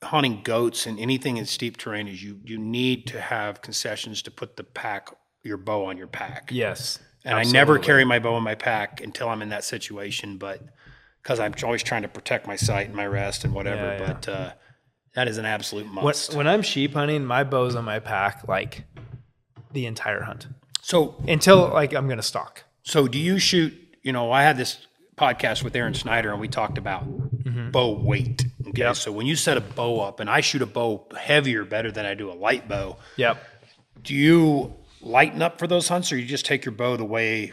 [0.03, 4.31] hunting goats and anything in steep terrain is you you need to have concessions to
[4.31, 5.09] put the pack
[5.43, 6.49] your bow on your pack.
[6.51, 6.99] Yes.
[7.25, 10.61] and I never carry my bow in my pack until I'm in that situation, but
[11.23, 13.81] because I'm always trying to protect my sight and my rest and whatever.
[13.81, 14.07] Yeah, yeah.
[14.13, 14.51] But uh,
[15.15, 16.33] that is an absolute When, must.
[16.35, 18.83] when I'm sheep hunting, my bow's on my pack like
[19.71, 20.47] the entire hunt
[20.81, 22.63] so until like I'm gonna stalk.
[22.87, 23.73] So do you shoot?
[24.01, 27.03] You know, I had this podcast with Aron Snyder and we talked about
[27.71, 28.45] bow weight.
[28.67, 28.95] Okay, Yep.
[28.95, 32.05] so when you set a bow up, and I shoot a bow heavier better than
[32.05, 32.97] I do a light bow.
[33.17, 33.43] Yep.
[34.03, 37.51] Do you lighten up for those hunts, or you just take your bow the way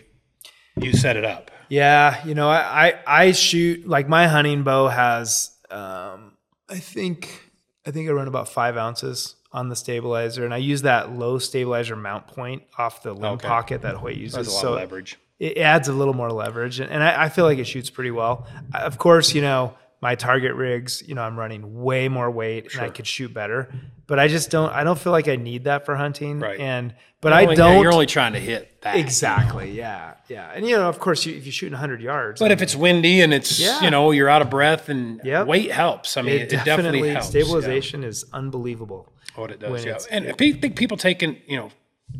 [0.81, 1.51] you set it up?
[1.69, 6.33] Yeah, you know, I, I I shoot like my hunting bow has um
[6.69, 7.51] I think
[7.87, 11.39] I think I run about five ounces on the stabilizer, and I use that low
[11.39, 13.49] stabilizer mount point off the limb Okay.
[13.49, 14.35] pocket that Hoyt uses.
[14.35, 15.19] There's a lot so of leverage.
[15.39, 18.11] It adds a little more leverage, and, and I, I feel like it shoots pretty
[18.11, 18.47] well.
[18.73, 22.75] I- Of course, you know my target rigs, you know, I'm running way more weight
[22.75, 23.73] and I could shoot better.
[24.07, 24.71] But I just don't.
[24.71, 26.41] I don't feel like I need that for hunting.
[26.41, 26.61] Right.
[26.61, 29.71] And but You're I only- don't You're only trying to hit that exactly.
[29.71, 30.13] Yeah.
[30.29, 30.51] Yeah.
[30.55, 33.23] And you know, of course, you, if you're shooting 100 yards, But if it's windy
[33.23, 33.81] and it's Yeah.
[33.81, 35.47] you know you're out of breath and Yep.
[35.47, 36.19] weight helps.
[36.19, 37.27] I mean, it, it, definitely, definitely helps.
[37.35, 37.41] yeah.
[37.41, 39.11] stabilization is unbelievable.
[39.37, 39.87] what it does.
[39.87, 41.71] Yeah, and I think people taking you know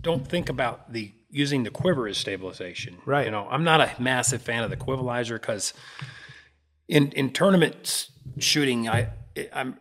[0.01, 2.97] don't think about the using the quiver as stabilization.
[3.05, 3.27] Right.
[3.27, 5.75] You know, I'm not a massive fan of the quivalizer because
[6.89, 8.09] in in tournament
[8.39, 9.09] shooting, I
[9.53, 9.79] I'm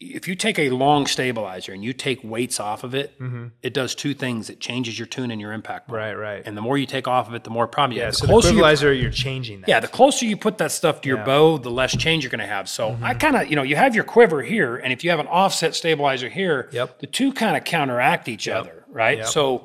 [0.00, 3.14] if you take a long stabilizer and you take weights off of it,
[3.62, 4.50] it does two things.
[4.50, 5.88] It changes your tune and your impact.
[5.88, 6.00] point.
[6.00, 6.18] Mm-hmm.
[6.18, 6.34] Right.
[6.34, 6.42] Right.
[6.44, 8.06] And the more you take off of it, the more problem you yeah.
[8.06, 8.14] have.
[8.14, 9.68] The So the closer you equalizer, you're changing that.
[9.68, 12.40] yeah, the closer you put that stuff to your bow, the less change you're going
[12.40, 12.68] to have.
[12.68, 13.04] So Mm-hmm.
[13.04, 15.28] I kind of, you know, you have your quiver here, and if you have an
[15.28, 16.98] offset stabilizer here, Yep.
[16.98, 19.18] the two kind of counteract each other, right?
[19.18, 19.26] Yep.
[19.28, 19.64] So,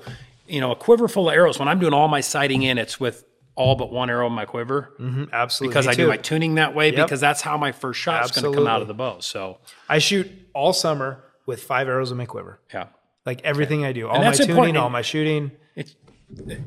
[0.49, 1.59] you know, a quiver full of arrows.
[1.59, 3.23] When I'm doing all my sighting in, it's with
[3.55, 5.73] all but one arrow in my quiver Mhm, absolutely.
[5.73, 7.07] because I do my tuning that way Yep.
[7.07, 9.19] because that's how my first shot is going to come out of the bow.
[9.19, 9.57] So,
[9.89, 12.61] I shoot all summer with five arrows in my quiver.
[12.73, 12.85] yeah.
[13.25, 14.77] Like everything I do, all my tuning, important.
[14.77, 15.51] all my shooting.
[15.75, 15.95] It's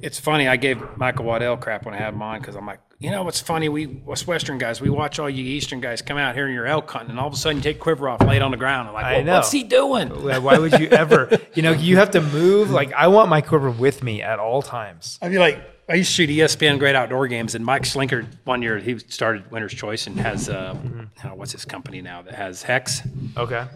[0.03, 0.47] it's funny.
[0.49, 3.23] I gave Michael Waddell crap when I had him on because I'm like, you know
[3.25, 3.69] what's funny?
[3.69, 6.67] We us Western guys, we watch all you Eastern guys come out here and you're
[6.67, 8.57] elk hunting, and all of a sudden you take quiver off, lay it on the
[8.57, 9.35] ground, and like, I well, know.
[9.35, 10.09] what's he doing?
[10.43, 11.29] Why would you ever?
[11.55, 12.71] You know, you have to move.
[12.71, 15.19] Like I want my quiver with me at all times.
[15.21, 18.63] I mean, like I used to shoot ESPN Great Outdoor Games, and Mike Slinkard one
[18.63, 22.23] year he started Winner's Choice and has uh, I don't know, what's his company now
[22.23, 23.03] that has Hex.
[23.37, 23.67] Okay.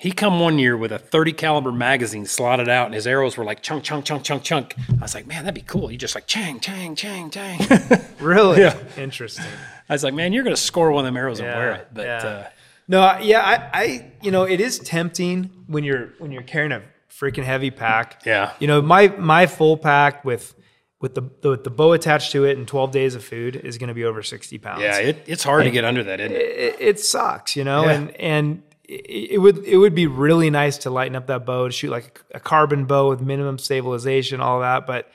[0.00, 3.44] He come one year with a 30 caliber magazine slotted out, and his arrows were
[3.44, 4.74] like chunk, chunk, chunk, chunk, chunk.
[4.90, 5.90] I was like, man, that'd be cool.
[5.90, 7.58] You just like chang, chang, chang, chang.
[8.20, 8.60] Really?
[8.60, 8.76] Yeah.
[8.96, 9.44] Interesting.
[9.88, 11.88] I was like, man, you're gonna score one of them arrows and wear it.
[11.92, 12.16] But yeah.
[12.16, 12.46] uh,
[12.86, 13.40] No, yeah,
[13.72, 17.70] I, I, you know, it is tempting when you're when you're carrying a freaking heavy
[17.72, 18.22] pack.
[18.24, 18.52] Yeah.
[18.60, 20.54] You know, my my full pack with
[21.00, 23.78] with the the, with the bow attached to it and 12 days of food is
[23.78, 24.82] going to be over 60 pounds.
[24.82, 26.40] yeah, it, it's hard to get under that, isn't it?
[26.40, 27.92] it, it sucks, you know, Yeah.
[27.92, 31.66] and and it, it would it would be really nice to lighten up that bow
[31.66, 34.86] to shoot like a carbon bow with minimum stabilization, all that.
[34.86, 35.10] But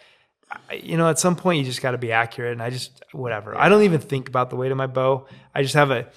[0.72, 3.58] you know, at some point you just got to be accurate, and I just whatever.
[3.58, 5.28] I don't even think about the weight of my bow.
[5.54, 6.08] I just have a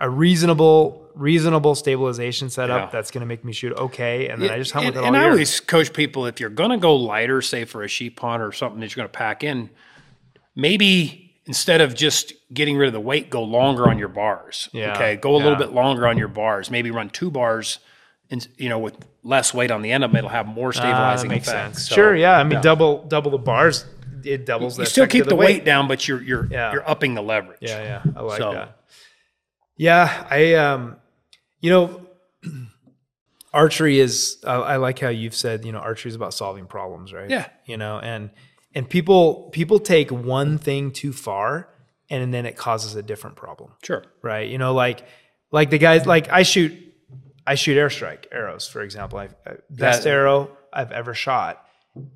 [0.00, 2.90] a reasonable reasonable stabilization setup Yeah.
[2.90, 5.06] that's going to make me shoot okay, and then I just hunt and, with it
[5.06, 5.30] all and I year.
[5.30, 8.50] always coach people if you're going to go lighter, say for a sheep hunt or
[8.50, 9.70] something that you're going to pack in,
[10.56, 14.68] maybe instead of just getting rid of the weight, go longer on your bars.
[14.72, 15.44] Yeah, Okay, go a yeah.
[15.44, 16.70] little bit longer on your bars.
[16.70, 17.78] Maybe run two bars,
[18.30, 20.72] and you know with less weight on the end of them, it'll have more Ah,
[20.72, 21.74] stabilizing makes effect.
[21.76, 21.88] sense.
[21.88, 22.38] So, sure, yeah.
[22.38, 23.84] I mean, double double the bars,
[24.24, 24.78] it doubles.
[24.78, 25.64] You the still keep of the, weight.
[25.64, 26.72] down, but you're you're Yeah.
[26.72, 27.58] you're upping the leverage.
[27.60, 28.78] Yeah, yeah, I like So- that.
[29.76, 30.96] Yeah, I um,
[31.60, 32.06] you know,
[33.52, 34.38] archery is.
[34.46, 35.64] I I like how you've said.
[35.64, 37.28] You know, archery is about solving problems, right?
[37.28, 37.46] Yeah.
[37.66, 38.30] You know, and
[38.74, 41.68] and people people take one thing too far,
[42.10, 44.04] and then it causes a different problem, Sure.
[44.22, 44.48] right?
[44.48, 45.06] You know, like
[45.50, 46.72] like the guys like I shoot
[47.46, 49.18] I shoot airstrike arrows, for example.
[49.18, 51.64] I uh, best That- arrow I've ever shot,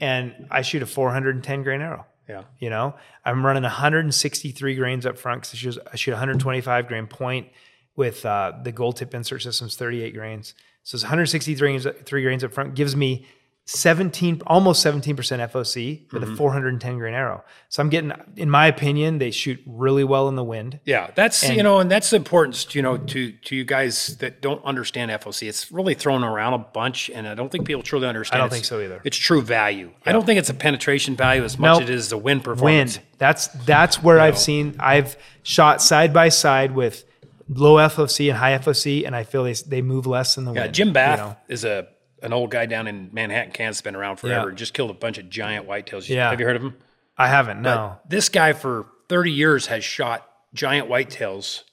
[0.00, 2.06] and I shoot a 410 grain arrow.
[2.28, 2.42] Yeah.
[2.58, 2.94] You know,
[3.24, 7.48] I'm running 163 grains up front because I shoot, I shoot 125 grain point
[7.96, 10.54] with uh, the gold tip insert system's 38 grains.
[10.82, 13.26] So it's 163 grains, three grains up front gives me
[13.70, 16.32] 17, almost 17% FOC with Mm-hmm.
[16.32, 17.44] a 410 grain arrow.
[17.68, 20.80] So I'm getting, in my opinion, they shoot really well in the wind.
[20.86, 24.40] Yeah, that's you know, and that's the importance, you know, to to you guys that
[24.40, 25.46] don't understand FOC.
[25.48, 28.36] It's really thrown around a bunch, and I don't think people truly understand.
[28.36, 29.02] I don't its- think so either.
[29.04, 29.90] It's true value.
[30.06, 31.82] I don't think it's a penetration value as much Nope.
[31.82, 32.96] as it is the win performance.
[32.96, 33.06] Wind.
[33.18, 34.76] That's that's where I've seen.
[34.80, 37.04] I've shot side by side with
[37.50, 40.62] low FOC and high FOC, and I feel they they move less in the Yeah,
[40.62, 40.74] wind.
[40.74, 41.36] Jim you Bath know?
[41.48, 41.88] is a
[42.22, 44.48] an old guy down in Manhattan, Kansas, been around forever.
[44.50, 44.54] Yeah.
[44.54, 46.08] Just killed a bunch of giant whitetails.
[46.08, 46.30] Yeah.
[46.30, 46.74] Have you heard of him?
[47.16, 47.62] I haven't.
[47.62, 47.98] No.
[48.08, 51.64] This guy for 30 years has shot giant whitetails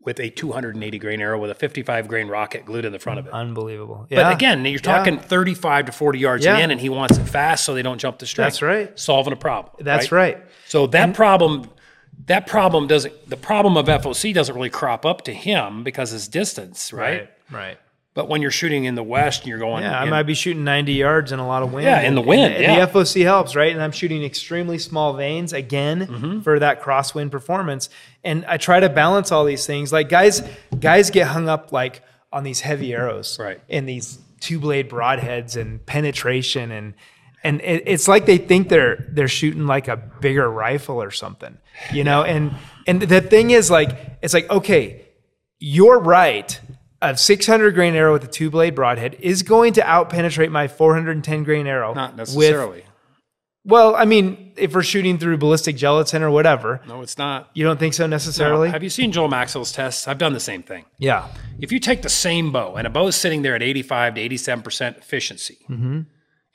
[0.00, 3.26] with a 280 grain arrow with a 55 grain rocket glued in the front of
[3.26, 3.32] it.
[3.32, 4.06] Unbelievable.
[4.10, 6.58] But again, you're talking 35 to 40 yards Yeah.
[6.58, 8.44] in, and he wants it fast so they don't jump the string.
[8.44, 8.96] That's right.
[8.98, 9.74] Solving a problem.
[9.80, 10.38] That's right.
[10.66, 11.70] So that problem,
[12.26, 13.30] that problem doesn't.
[13.30, 17.30] The problem of FOC doesn't really crop up to him because his distance, right?
[17.50, 17.78] Right.
[18.14, 20.62] But when you're shooting in the west and you're going, Yeah, I might be shooting
[20.62, 21.84] 90 yards in a lot of wind.
[21.84, 22.86] Yeah, in the and- wind, And, yeah.
[22.86, 23.72] the FOC helps, right?
[23.72, 26.40] And I'm shooting extremely small vanes again Mm-hmm.
[26.42, 27.88] for that crosswind performance.
[28.22, 29.92] And I try to balance all these things.
[29.92, 30.42] Like guys,
[30.78, 32.02] guys get hung up like
[32.32, 33.60] on these heavy arrows, Right.
[33.68, 36.94] And these two blade broadheads and penetration and
[37.42, 41.58] and it, it's like they think they're they're shooting like a bigger rifle or something,
[41.92, 42.22] you know.
[42.22, 42.52] And
[42.86, 43.90] and the thing is like
[44.22, 45.04] it's like okay,
[45.58, 46.58] you're right.
[47.10, 50.68] A 600 grain arrow with a two blade broadhead is going to out penetrate my
[50.68, 51.92] 410 grain arrow.
[51.94, 52.84] not with- necessarily.
[53.66, 57.48] Well, I mean, if we're shooting through ballistic gelatin or whatever, No, it's not.
[57.54, 58.68] you don't think so necessarily?
[58.68, 60.06] Have you seen Joel Maxwell's tests?
[60.06, 60.84] I've done the same thing.
[60.98, 61.28] yeah.
[61.60, 64.20] If you take the same bow and a bow is sitting there at 85 to
[64.20, 66.00] 87% efficiency, Mm-hmm.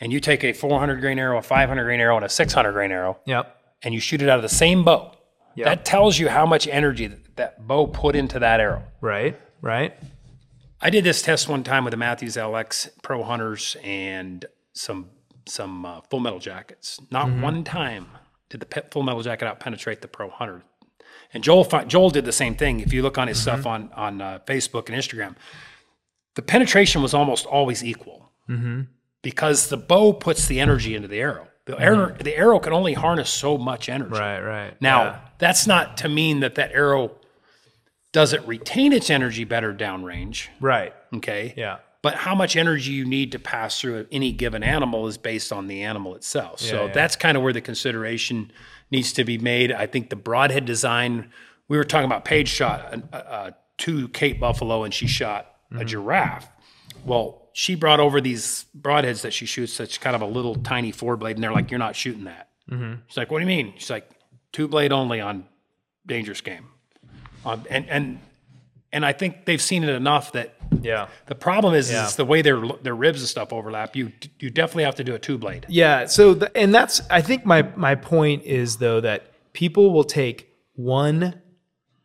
[0.02, 2.92] and you take a 400 grain arrow, a 500 grain arrow, and a 600 grain
[2.92, 3.56] arrow, Yep.
[3.82, 5.12] and you shoot it out of the same bow,
[5.56, 5.66] Yeah.
[5.66, 8.84] that tells you how much energy that, that bow put into that arrow.
[9.02, 9.36] Right.
[9.64, 9.96] Right.
[10.82, 15.10] I did this test one time with the Mathews LX Pro Hunters and some
[15.46, 17.00] some uh, full metal jackets.
[17.12, 17.42] Not Mm-hmm.
[17.42, 18.08] one time
[18.50, 20.64] did the full metal jacket out penetrate the Pro Hunter.
[21.34, 22.80] And Joel Joel did the same thing.
[22.80, 25.36] If you look on his stuff on on uh, Facebook and Instagram,
[26.36, 28.32] the penetration was almost always equal
[29.22, 31.48] because the bow puts the energy into the arrow.
[31.66, 34.12] The arrow the arrow can only harness so much energy.
[34.20, 34.40] Right.
[34.40, 34.82] Right.
[34.82, 35.20] Now, Yeah.
[35.38, 37.12] that's not to mean that that arrow
[38.12, 40.48] doesn't retain its energy better downrange.
[40.60, 40.94] Right.
[41.14, 41.54] Okay.
[41.56, 41.78] Yeah.
[42.02, 45.68] But how much energy you need to pass through any given animal is based on
[45.68, 46.60] the animal itself.
[46.60, 46.94] so yeah.
[46.94, 48.52] that's kind of where the consideration
[48.90, 49.72] needs to be made.
[49.72, 51.30] I think the broadhead design,
[51.68, 55.82] we were talking about Paige shot uh, uh, two Cape buffalo and she shot Mm-hmm.
[55.82, 56.50] a giraffe.
[57.06, 60.92] Well, she brought over these broadheads that she shoots, that's kind of a little tiny
[60.92, 63.02] four blade, and they're like, "You're not shooting that." Mm-hmm.
[63.06, 64.10] She's like, "What do you mean?" She's like,
[64.52, 65.46] two blade only on
[66.08, 66.69] dangerous game."
[67.46, 68.20] Um, and and
[68.92, 71.08] and I think they've seen it enough that Yeah.
[71.28, 72.06] the problem is, Yeah.
[72.08, 73.96] is the way their their ribs and stuff overlap.
[73.96, 75.66] You you definitely have to do a two blade.
[75.70, 76.06] Yeah.
[76.08, 80.50] So, the, and that's, I think my, my point is though that people will take
[80.76, 81.42] one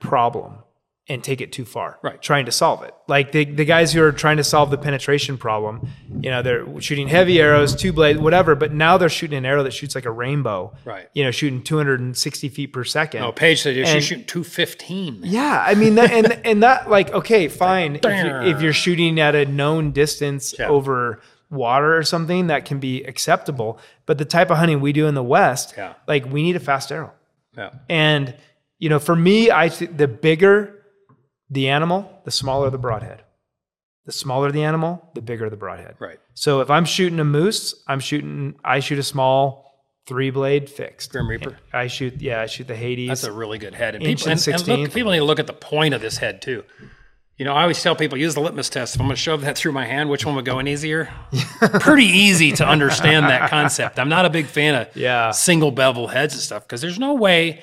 [0.01, 0.59] problem
[1.07, 1.99] and take it too far.
[2.03, 2.21] Right.
[2.23, 2.95] Trying to solve it.
[3.09, 5.87] Like the, the guys who are trying to solve the penetration problem,
[6.21, 9.63] you know, they're shooting heavy arrows, two blade, whatever, but now they're shooting an arrow
[9.65, 10.73] that shoots like a rainbow.
[10.87, 11.09] Right.
[11.13, 13.21] You know, shooting 260 feet per second.
[13.21, 15.21] No, Paige said she's And- shooting two fifteen.
[15.23, 17.97] Yeah, I mean, that, and and that like okay, fine.
[17.97, 20.69] If you're, if you're shooting at a known distance Yeah.
[20.69, 23.79] over water or something, that can be acceptable.
[24.07, 25.93] But the type of hunting we do in the West, Yeah.
[26.09, 27.13] like we need a fast arrow.
[27.57, 27.71] Yeah.
[27.91, 28.35] And
[28.79, 30.81] you know, for me, I th- the bigger
[31.51, 33.22] the animal, the smaller the broadhead.
[34.07, 35.97] The smaller the animal, the bigger the broadhead.
[35.99, 36.18] Right.
[36.34, 38.55] So if I'm shooting a moose, I'm shooting.
[38.62, 39.64] I shoot a small
[40.07, 41.11] three blade fixed.
[41.11, 41.57] Grim Reaper.
[41.72, 42.20] I shoot.
[42.20, 43.09] Yeah, I shoot the Hades.
[43.09, 43.95] That's a really good head.
[43.95, 46.42] And people, and and look, people need to look at the point of this head
[46.42, 46.64] too.
[47.38, 48.95] You know, I always tell people use the litmus test.
[48.95, 51.12] If I'm going to shove that through my hand, which one would go in easier?
[51.80, 53.99] Pretty easy to understand that concept.
[53.99, 55.32] I'm not a big fan of Yeah.
[55.32, 57.62] single bevel heads and stuff because there's no way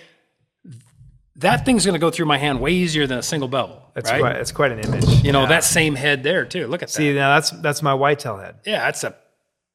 [1.41, 3.81] that thing's going to go through my hand way easier than a single bevel.
[3.93, 4.19] That's right?
[4.19, 4.33] quite.
[4.33, 5.05] That's quite an image.
[5.23, 5.49] You know, Yeah.
[5.49, 6.67] that same head there too.
[6.67, 6.93] Look at that.
[6.93, 8.55] See, now that's that's my whitetail head.
[8.65, 9.15] Yeah, that's a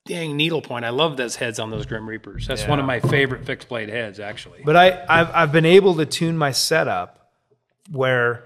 [0.07, 0.85] dang needle point.
[0.85, 2.47] I love those heads on those Grim Reapers.
[2.47, 4.63] That's one of my favorite fixed blade heads, actually.
[4.65, 7.31] But I, I've I've been able to tune my setup
[7.91, 8.45] where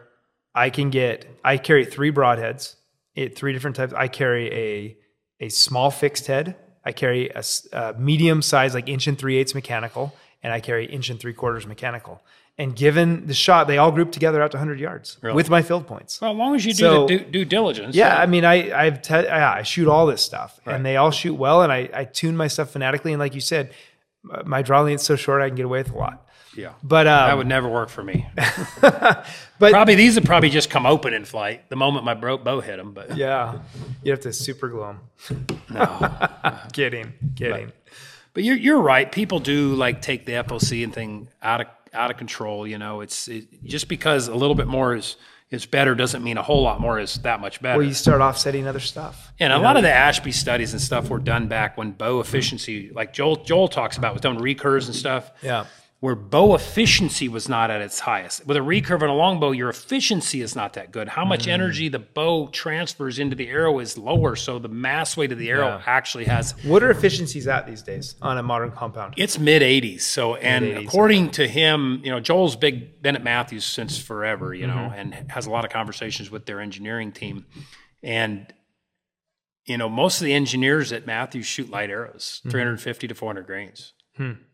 [0.54, 1.26] I can get.
[1.44, 2.74] I carry three broadheads,
[3.14, 3.92] it, three different types.
[3.92, 4.96] I carry a
[5.44, 6.56] a small fixed head.
[6.84, 11.10] I carry a medium size, like inch and three eighths mechanical, and I carry inch
[11.10, 12.22] and three quarters mechanical.
[12.60, 15.86] And given the shot, they all grouped together out to 100 yards with my field
[15.86, 16.20] points.
[16.20, 17.96] well, as long as you do So- the due, due diligence.
[17.96, 21.10] Yeah, I mean, I I've te- yeah, I shoot all this stuff, and they all
[21.10, 23.72] shoot well, and I I tune my stuff phonetically, and like you said,
[24.44, 26.26] my draw length's so short I can get away with a lot.
[26.54, 26.72] yeah.
[26.82, 28.26] But um, That would never work for me.
[28.82, 29.24] but
[29.58, 32.76] Probably these would probably just come open in flight the moment my bro- bow hit
[32.76, 32.92] them.
[32.92, 33.60] But yeah,
[34.02, 34.80] you have to super glue
[35.28, 35.46] them.
[35.70, 36.28] No,
[36.72, 37.72] kidding, kidding.
[38.34, 39.10] but you're you're right.
[39.10, 42.66] People do like take the FOC and thing out of out of control.
[42.66, 45.16] You know, it's it, just because a little bit more is
[45.50, 47.78] is better doesn't mean a whole lot more is that much better.
[47.78, 49.32] Well, you start offsetting other stuff.
[49.40, 52.90] And a lot of the Ashby studies and stuff were done back when bow efficiency,
[52.94, 55.30] like Joel Joel talks about, was done with recurves and stuff.
[55.42, 55.66] Yeah.
[56.00, 58.46] Where bow efficiency was not at its highest.
[58.46, 61.08] With a recurve and a longbow, your efficiency is not that good.
[61.08, 61.48] How much Mm.
[61.52, 65.50] energy the bow transfers into the arrow is lower, so the mass weight of the
[65.50, 65.82] arrow Yeah.
[65.84, 69.12] actually has What are efficiencies at these days on a modern compound?
[69.18, 70.00] it's mid 80s.
[70.06, 74.66] So, and Mid-80s, according to him, you know, Joel's big Bennett Mathews since forever, you
[74.66, 74.98] know, Mm-hmm.
[75.18, 77.44] and has a lot of conversations with their engineering team.
[78.02, 78.46] And,
[79.66, 82.50] you know, most of the engineers at Mathews shoot light arrows, Mm-hmm.
[82.52, 83.92] 350 to 400 grains,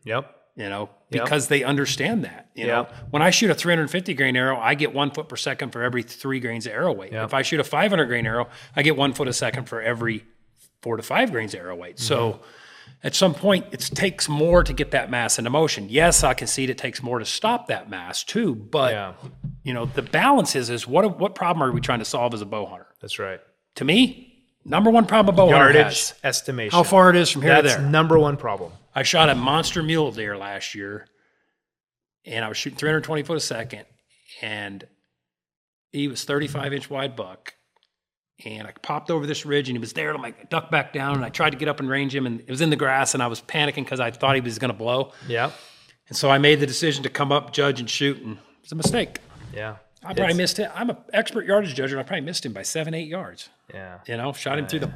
[0.03, 0.33] Yep.
[0.57, 1.23] You know, Yep.
[1.23, 2.49] because they understand that.
[2.53, 5.71] You know, when I shoot a 350 grain arrow, I get one foot per second
[5.71, 7.13] for every three grains of arrow weight.
[7.13, 7.25] Yep.
[7.27, 10.25] If I shoot a 500 grain arrow, I get one foot a second for every
[10.81, 11.97] four to five grains of arrow weight.
[11.99, 12.43] So Mm-hmm.
[13.07, 15.87] at some point, it takes more to get that mass into motion.
[15.89, 19.13] Yes, I concede it takes more to stop that mass too, but Yeah,
[19.63, 22.41] you know the balance is is what what problem are we trying to solve as
[22.41, 22.87] a bow hunter?
[22.99, 23.39] that's right.
[23.75, 24.33] To me,
[24.65, 26.75] number one problem a bow hunter has estimation.
[26.75, 27.89] how far it is from here That's to there.
[27.89, 28.71] number one problem.
[28.97, 31.05] I shot a monster mule deer last year,
[32.25, 33.85] and I was shooting 320 foot a second,
[34.41, 34.87] and
[35.91, 37.53] he was 35 inch wide buck,
[38.43, 40.09] and I popped over this ridge, and he was there.
[40.09, 42.15] And I'm like, I ducked back down, and I tried to get up and range
[42.15, 44.41] him, and it was in the grass, and I was panicking because I thought he
[44.41, 45.11] was going to blow.
[45.27, 45.51] Yeah.
[46.07, 48.71] And so I made the decision to come up, judge, and shoot, and it was
[48.71, 49.19] a mistake.
[49.53, 49.75] Yeah.
[50.03, 50.71] I probably missed it.
[50.73, 53.49] I'm an expert yardage judge, and I probably missed him by seven, eight yards.
[53.71, 53.99] Yeah.
[54.07, 54.93] You know, shot him through the,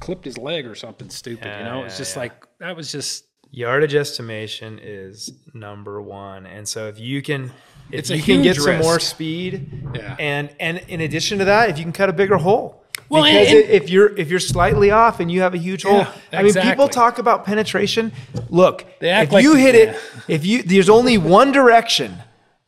[0.00, 1.46] clipped his leg or something stupid.
[1.58, 2.22] you know, it's just yeah.
[2.22, 3.24] like that was just.
[3.50, 7.52] Yardage estimation is number one, and so if you can,
[7.92, 10.16] if It's you can get huge some more speed, Yeah.
[10.18, 12.82] and and in addition to that, if you can cut a bigger hole.
[13.08, 15.98] Well, because and- if you're if you're slightly off and you have a huge hole,
[15.98, 18.10] Yeah, I mean, people talk about penetration.
[18.48, 19.80] Look, if like- you hit yeah.
[19.92, 22.16] it, if you there's only one direction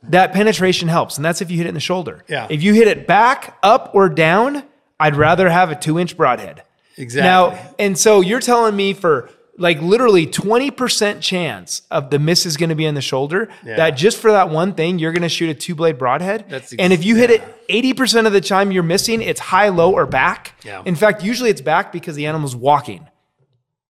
[0.04, 2.24] that penetration helps, and that's if you hit it in the shoulder.
[2.28, 2.46] Yeah.
[2.48, 4.62] If you hit it back, up, or down,
[5.00, 6.62] I'd rather have a two inch broadhead.
[6.96, 7.28] Exactly.
[7.28, 12.56] Now, and so you're telling me for like literally 20% chance of the miss is
[12.58, 13.76] going to be in the shoulder, Yeah.
[13.76, 16.44] that just for that one thing, you're going to shoot a two blade broadhead.
[16.50, 19.70] That's ex- and if you hit it 80% of the time you're missing, it's high,
[19.70, 20.54] low, or back.
[20.62, 20.82] Yeah.
[20.84, 23.08] In fact, usually it's back because the animal's walking.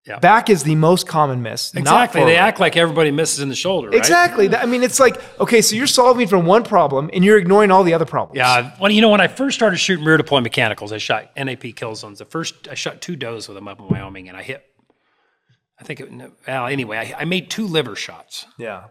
[0.06, 0.20] Yeah.
[0.20, 1.74] Back is the most common miss.
[1.74, 2.22] Exactly.
[2.24, 3.98] They act like everybody misses in the shoulder, right?
[3.98, 4.54] Exactly.
[4.54, 7.82] I mean, it's like, okay, so you're solving from one problem and you're ignoring all
[7.82, 8.36] the other problems.
[8.36, 8.72] Yeah.
[8.80, 11.96] Well, you know, when I first started shooting rear deploy mechanicals, I shot NAP kill
[11.96, 12.20] zones.
[12.20, 14.64] The first, I shot two does with them up in Wyoming, and I hit.
[15.80, 16.10] I think it.
[16.46, 18.84] Well, anyway, I, I made two liver shots, Yeah.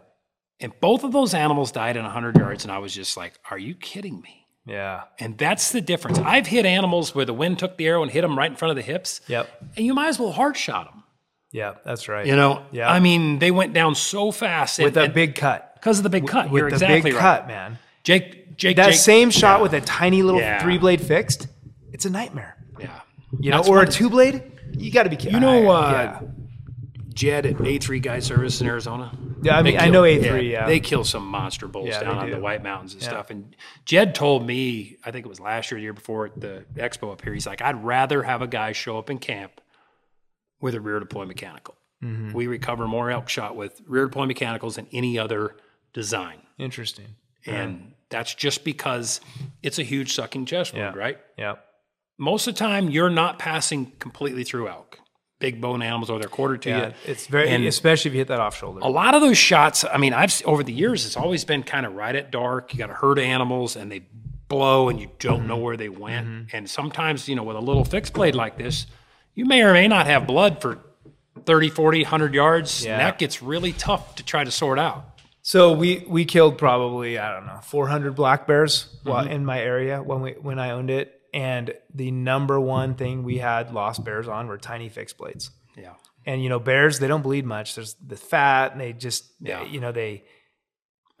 [0.60, 3.58] and both of those animals died in 100 yards, and I was just like, "Are
[3.58, 5.02] you kidding me?" Yeah.
[5.18, 6.18] And that's the difference.
[6.18, 8.70] I've hit animals where the wind took the arrow and hit them right in front
[8.70, 9.48] of the hips, Yep.
[9.76, 10.95] and you might as well hard shot them.
[11.56, 11.74] Yeah.
[11.84, 12.26] That's right.
[12.26, 12.90] You know, Yeah.
[12.90, 15.72] I mean, they went down so fast with a big cut.
[15.76, 16.50] because of the big cut.
[16.50, 17.20] With You're the exactly big right.
[17.38, 17.78] cut, man.
[18.04, 20.62] Jake, Jake, That Jake, same shot with a tiny little Yeah.
[20.62, 21.48] three blade fixed,
[21.92, 22.56] it's a nightmare.
[22.78, 22.88] yeah.
[23.40, 24.42] You know, That's or a two blade,
[24.72, 25.34] you got to be kidding.
[25.34, 26.20] You know, I- uh,
[27.14, 29.10] Jed at A3 Guide Service in Arizona.
[29.42, 30.66] Yeah, I They mean, I know A3, yeah.
[30.66, 32.40] They kill some monster bulls Yeah, down they on the.
[32.40, 33.08] White Mountains and Yeah.
[33.08, 33.30] stuff.
[33.30, 36.38] And Jed told me, I think it was last year, or the year before at
[36.38, 39.52] the expo up here, he's like, I'd rather have a guy show up in camp
[40.60, 41.74] with a rear deploy mechanical.
[42.02, 42.32] Mm-hmm.
[42.32, 45.56] We recover more elk shot with rear deploy mechanicals than any other
[45.92, 46.38] design.
[46.58, 47.16] interesting.
[47.46, 49.20] And that's just because
[49.62, 51.00] it's a huge sucking chest wound, Yeah.
[51.00, 51.18] right?
[51.38, 51.54] Yeah.
[52.18, 54.98] Most of the time, you're not passing completely through elk.
[55.38, 56.86] Big bone animals or they're quartered to Yeah.
[56.88, 56.92] you.
[57.04, 58.80] It's very, And- especially if you hit that off shoulder.
[58.82, 61.84] A lot of those shots, I mean, I've over the years, it's always been kind
[61.86, 62.72] of right at dark.
[62.72, 64.02] You got a herd of animals and they
[64.48, 65.48] blow and you don't Mm-hmm.
[65.48, 66.48] know where they went.
[66.52, 68.86] And sometimes, you know, with a little fixed blade like this,
[69.36, 70.80] you may or may not have blood for
[71.44, 72.84] 30, 40, 100 yards.
[72.84, 72.92] Yeah.
[72.94, 75.04] And that gets really tough to try to sort out.
[75.42, 79.30] So we we killed probably I don't know 400 black bears Mm-hmm.
[79.30, 83.38] in my area when we when I owned it, and the number one thing we
[83.38, 85.52] had lost bears on were tiny fixed blades.
[85.76, 85.92] Yeah.
[86.24, 87.76] And you know bears they don't bleed much.
[87.76, 89.62] There's the fat and they just Yeah.
[89.64, 90.24] you know they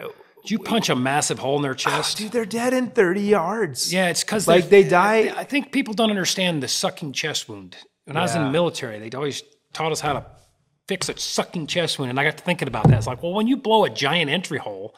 [0.00, 2.18] Did you punch a massive hole in their chest?
[2.18, 3.92] dude they're dead in 30 yards.
[3.92, 7.76] Yeah, it's because Like, they die- I think people don't understand the sucking chest wound.
[8.06, 9.42] When I was in the military, they always
[9.72, 10.26] taught us how to
[10.88, 12.96] fix a sucking chest wound, and I got to thinking about that.
[12.96, 14.94] It's like, well, when you blow a giant entry hole,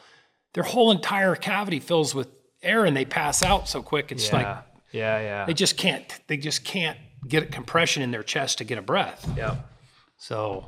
[0.53, 2.27] their whole entire cavity fills with
[2.61, 4.11] air, and they pass out so quick.
[4.11, 5.45] It's yeah, like yeah, yeah.
[5.45, 6.05] they just can't.
[6.27, 6.97] They just can't
[7.27, 9.27] get a compression in their chest to get a breath.
[9.35, 9.57] yeah.
[10.17, 10.67] So,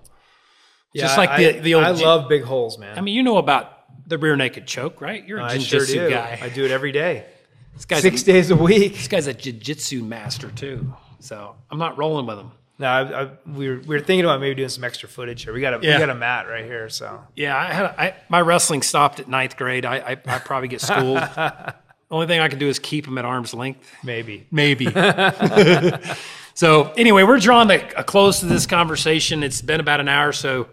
[0.94, 1.86] Yeah, just like I, the the old.
[1.86, 2.98] I love big holes, man.
[2.98, 5.26] I mean, you know about the rear naked choke, right?
[5.26, 6.16] You're a I jiu-jitsu sure do.
[6.16, 6.40] guy.
[6.42, 7.26] I do it every day,
[7.74, 8.94] this guy's six a, days a week.
[8.94, 10.94] This guy's a jiu-jitsu master too.
[11.22, 12.52] So I'm not rolling with them.
[12.80, 15.54] No, I, I, we were we were thinking about maybe doing some extra footage here.
[15.54, 15.96] We got a Yeah.
[15.96, 19.28] we got a mat right here, so Yeah, I had I, my wrestling stopped at
[19.28, 19.86] ninth grade.
[19.86, 21.22] I I, I probably get schooled.
[22.12, 23.88] Only thing I can do is keep him at arm's length.
[24.04, 24.46] maybe.
[24.52, 24.88] Maybe.
[26.54, 29.44] so anyway, we're drawing a, a close to this conversation.
[29.44, 30.68] It's been about an hour, so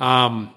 [0.00, 0.52] um,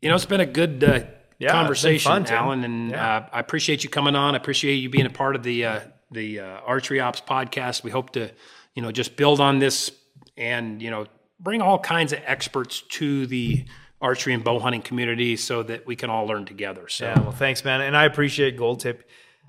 [0.00, 1.00] you know, it's been a good uh,
[1.38, 3.16] Yeah, conversation, fun, Allen, and Yeah.
[3.16, 4.34] uh, I appreciate you coming on.
[4.34, 5.80] I appreciate you being a part of the uh,
[6.10, 7.82] the uh, Archery Ops podcast.
[7.82, 8.30] We hope to,
[8.74, 9.90] you know, just build on this
[10.36, 11.06] and you know
[11.40, 13.64] bring all kinds of experts to the
[14.00, 16.88] archery and bow hunting community so that we can all learn together.
[16.88, 17.06] So.
[17.06, 19.08] Yeah, well, thanks, man, and I appreciate Gold Tip.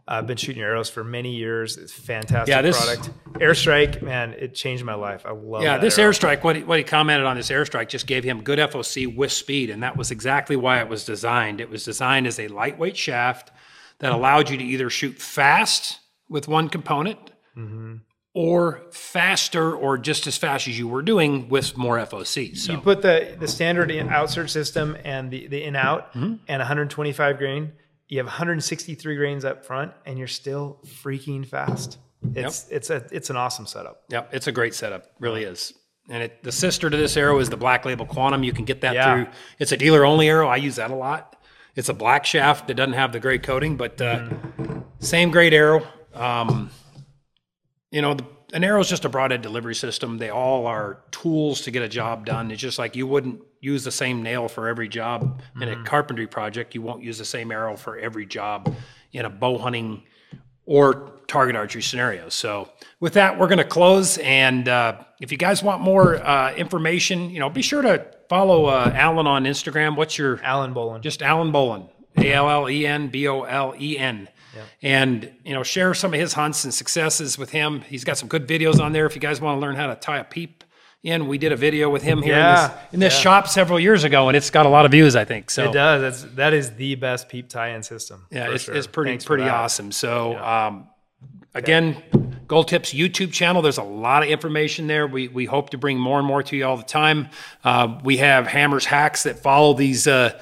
[0.10, 1.76] I've been shooting arrows for many years.
[1.76, 3.10] It's a fantastic Yeah, this- product.
[3.42, 5.26] Airstrike, man, it changed my life.
[5.26, 5.62] I love.
[5.62, 5.66] It.
[5.66, 6.12] Yeah, this arrow.
[6.12, 9.32] airstrike, what he, what he commented on this airstrike just gave him good FOC with
[9.34, 11.60] speed, and that was exactly why it was designed.
[11.60, 13.52] It was designed as a lightweight shaft
[14.00, 16.00] that allowed you to either shoot fast
[16.30, 17.32] with one component
[18.34, 22.56] or faster or just as fast as you were doing with more FOC.
[22.58, 26.36] So, You put the the standard in outsert system and the the in out Mm-hmm.
[26.48, 27.72] and 125 grain.
[28.10, 31.98] You have 163 grains up front, and you're still freaking fast.
[32.36, 34.04] It's it's a it's an awesome setup.
[34.10, 35.74] yep, it's a great setup, really is.
[36.10, 38.42] And it, the sister to this arrow is the Black Label Quantum.
[38.44, 39.14] You can get that Yeah.
[39.26, 39.34] through.
[39.60, 40.48] It's a dealer only arrow.
[40.48, 41.36] I use that a lot.
[41.76, 44.80] It's a black shaft that doesn't have the gray coating, but uh, Mm-hmm.
[45.00, 45.86] same grade arrow.
[46.18, 46.70] Um,
[47.92, 50.18] you know, the, an arrow is just a broadhead delivery system.
[50.18, 52.52] They all are tools to get a job done.
[52.52, 56.28] It's just like you wouldn't use the same nail for every job in a carpentry
[56.28, 56.76] project.
[56.76, 58.74] You won't use the same arrow for every job
[59.12, 60.04] in a bow hunting
[60.66, 62.30] or target archery scenario.
[62.30, 64.18] So with that, we're going to close.
[64.20, 68.66] And uh, if you guys want more uh, information, you know, be sure to follow
[68.66, 69.96] uh, Allen on Instagram.
[69.96, 71.02] What's your Allen Bolen.
[71.02, 74.30] just Allen Bolen, A L L E N B O L E N.
[74.82, 77.82] And you know, share some of his hunts and successes with him.
[77.82, 79.06] He's got some good videos on there.
[79.06, 80.64] If you guys want to learn how to tie a peep
[81.04, 83.80] in, we did a video with him here Yeah, in this, in this shop several
[83.80, 85.50] years ago, and it's got a lot of views, I think.
[85.52, 86.02] So It does.
[86.02, 88.26] That's that is the best peep tie-in system.
[88.32, 88.76] yeah, it's, sure.
[88.76, 89.92] it's pretty Thanks pretty awesome.
[89.92, 90.88] So um,
[91.54, 92.02] again,
[92.48, 93.62] Gold Tips YouTube channel.
[93.62, 95.08] There's a lot of information there.
[95.08, 97.30] We we hope to bring more and more to you all the time.
[97.64, 100.08] Uh, we have hammers hacks that follow these.
[100.08, 100.40] Uh,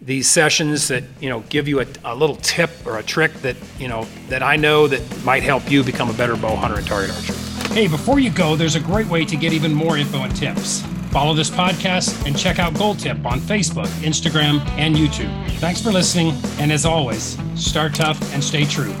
[0.00, 3.56] these sessions that you know give you a, a little tip or a trick that
[3.78, 6.86] you know that I know that might help you become a better bow hunter and
[6.86, 7.34] target archer.
[7.74, 10.82] Hey, before you go, there's a great way to get even more info and tips.
[11.10, 15.32] Follow this podcast and check out Gold Tip on Facebook, Instagram, and YouTube.
[15.58, 18.94] Thanks for listening, and as always, start tough and stay true.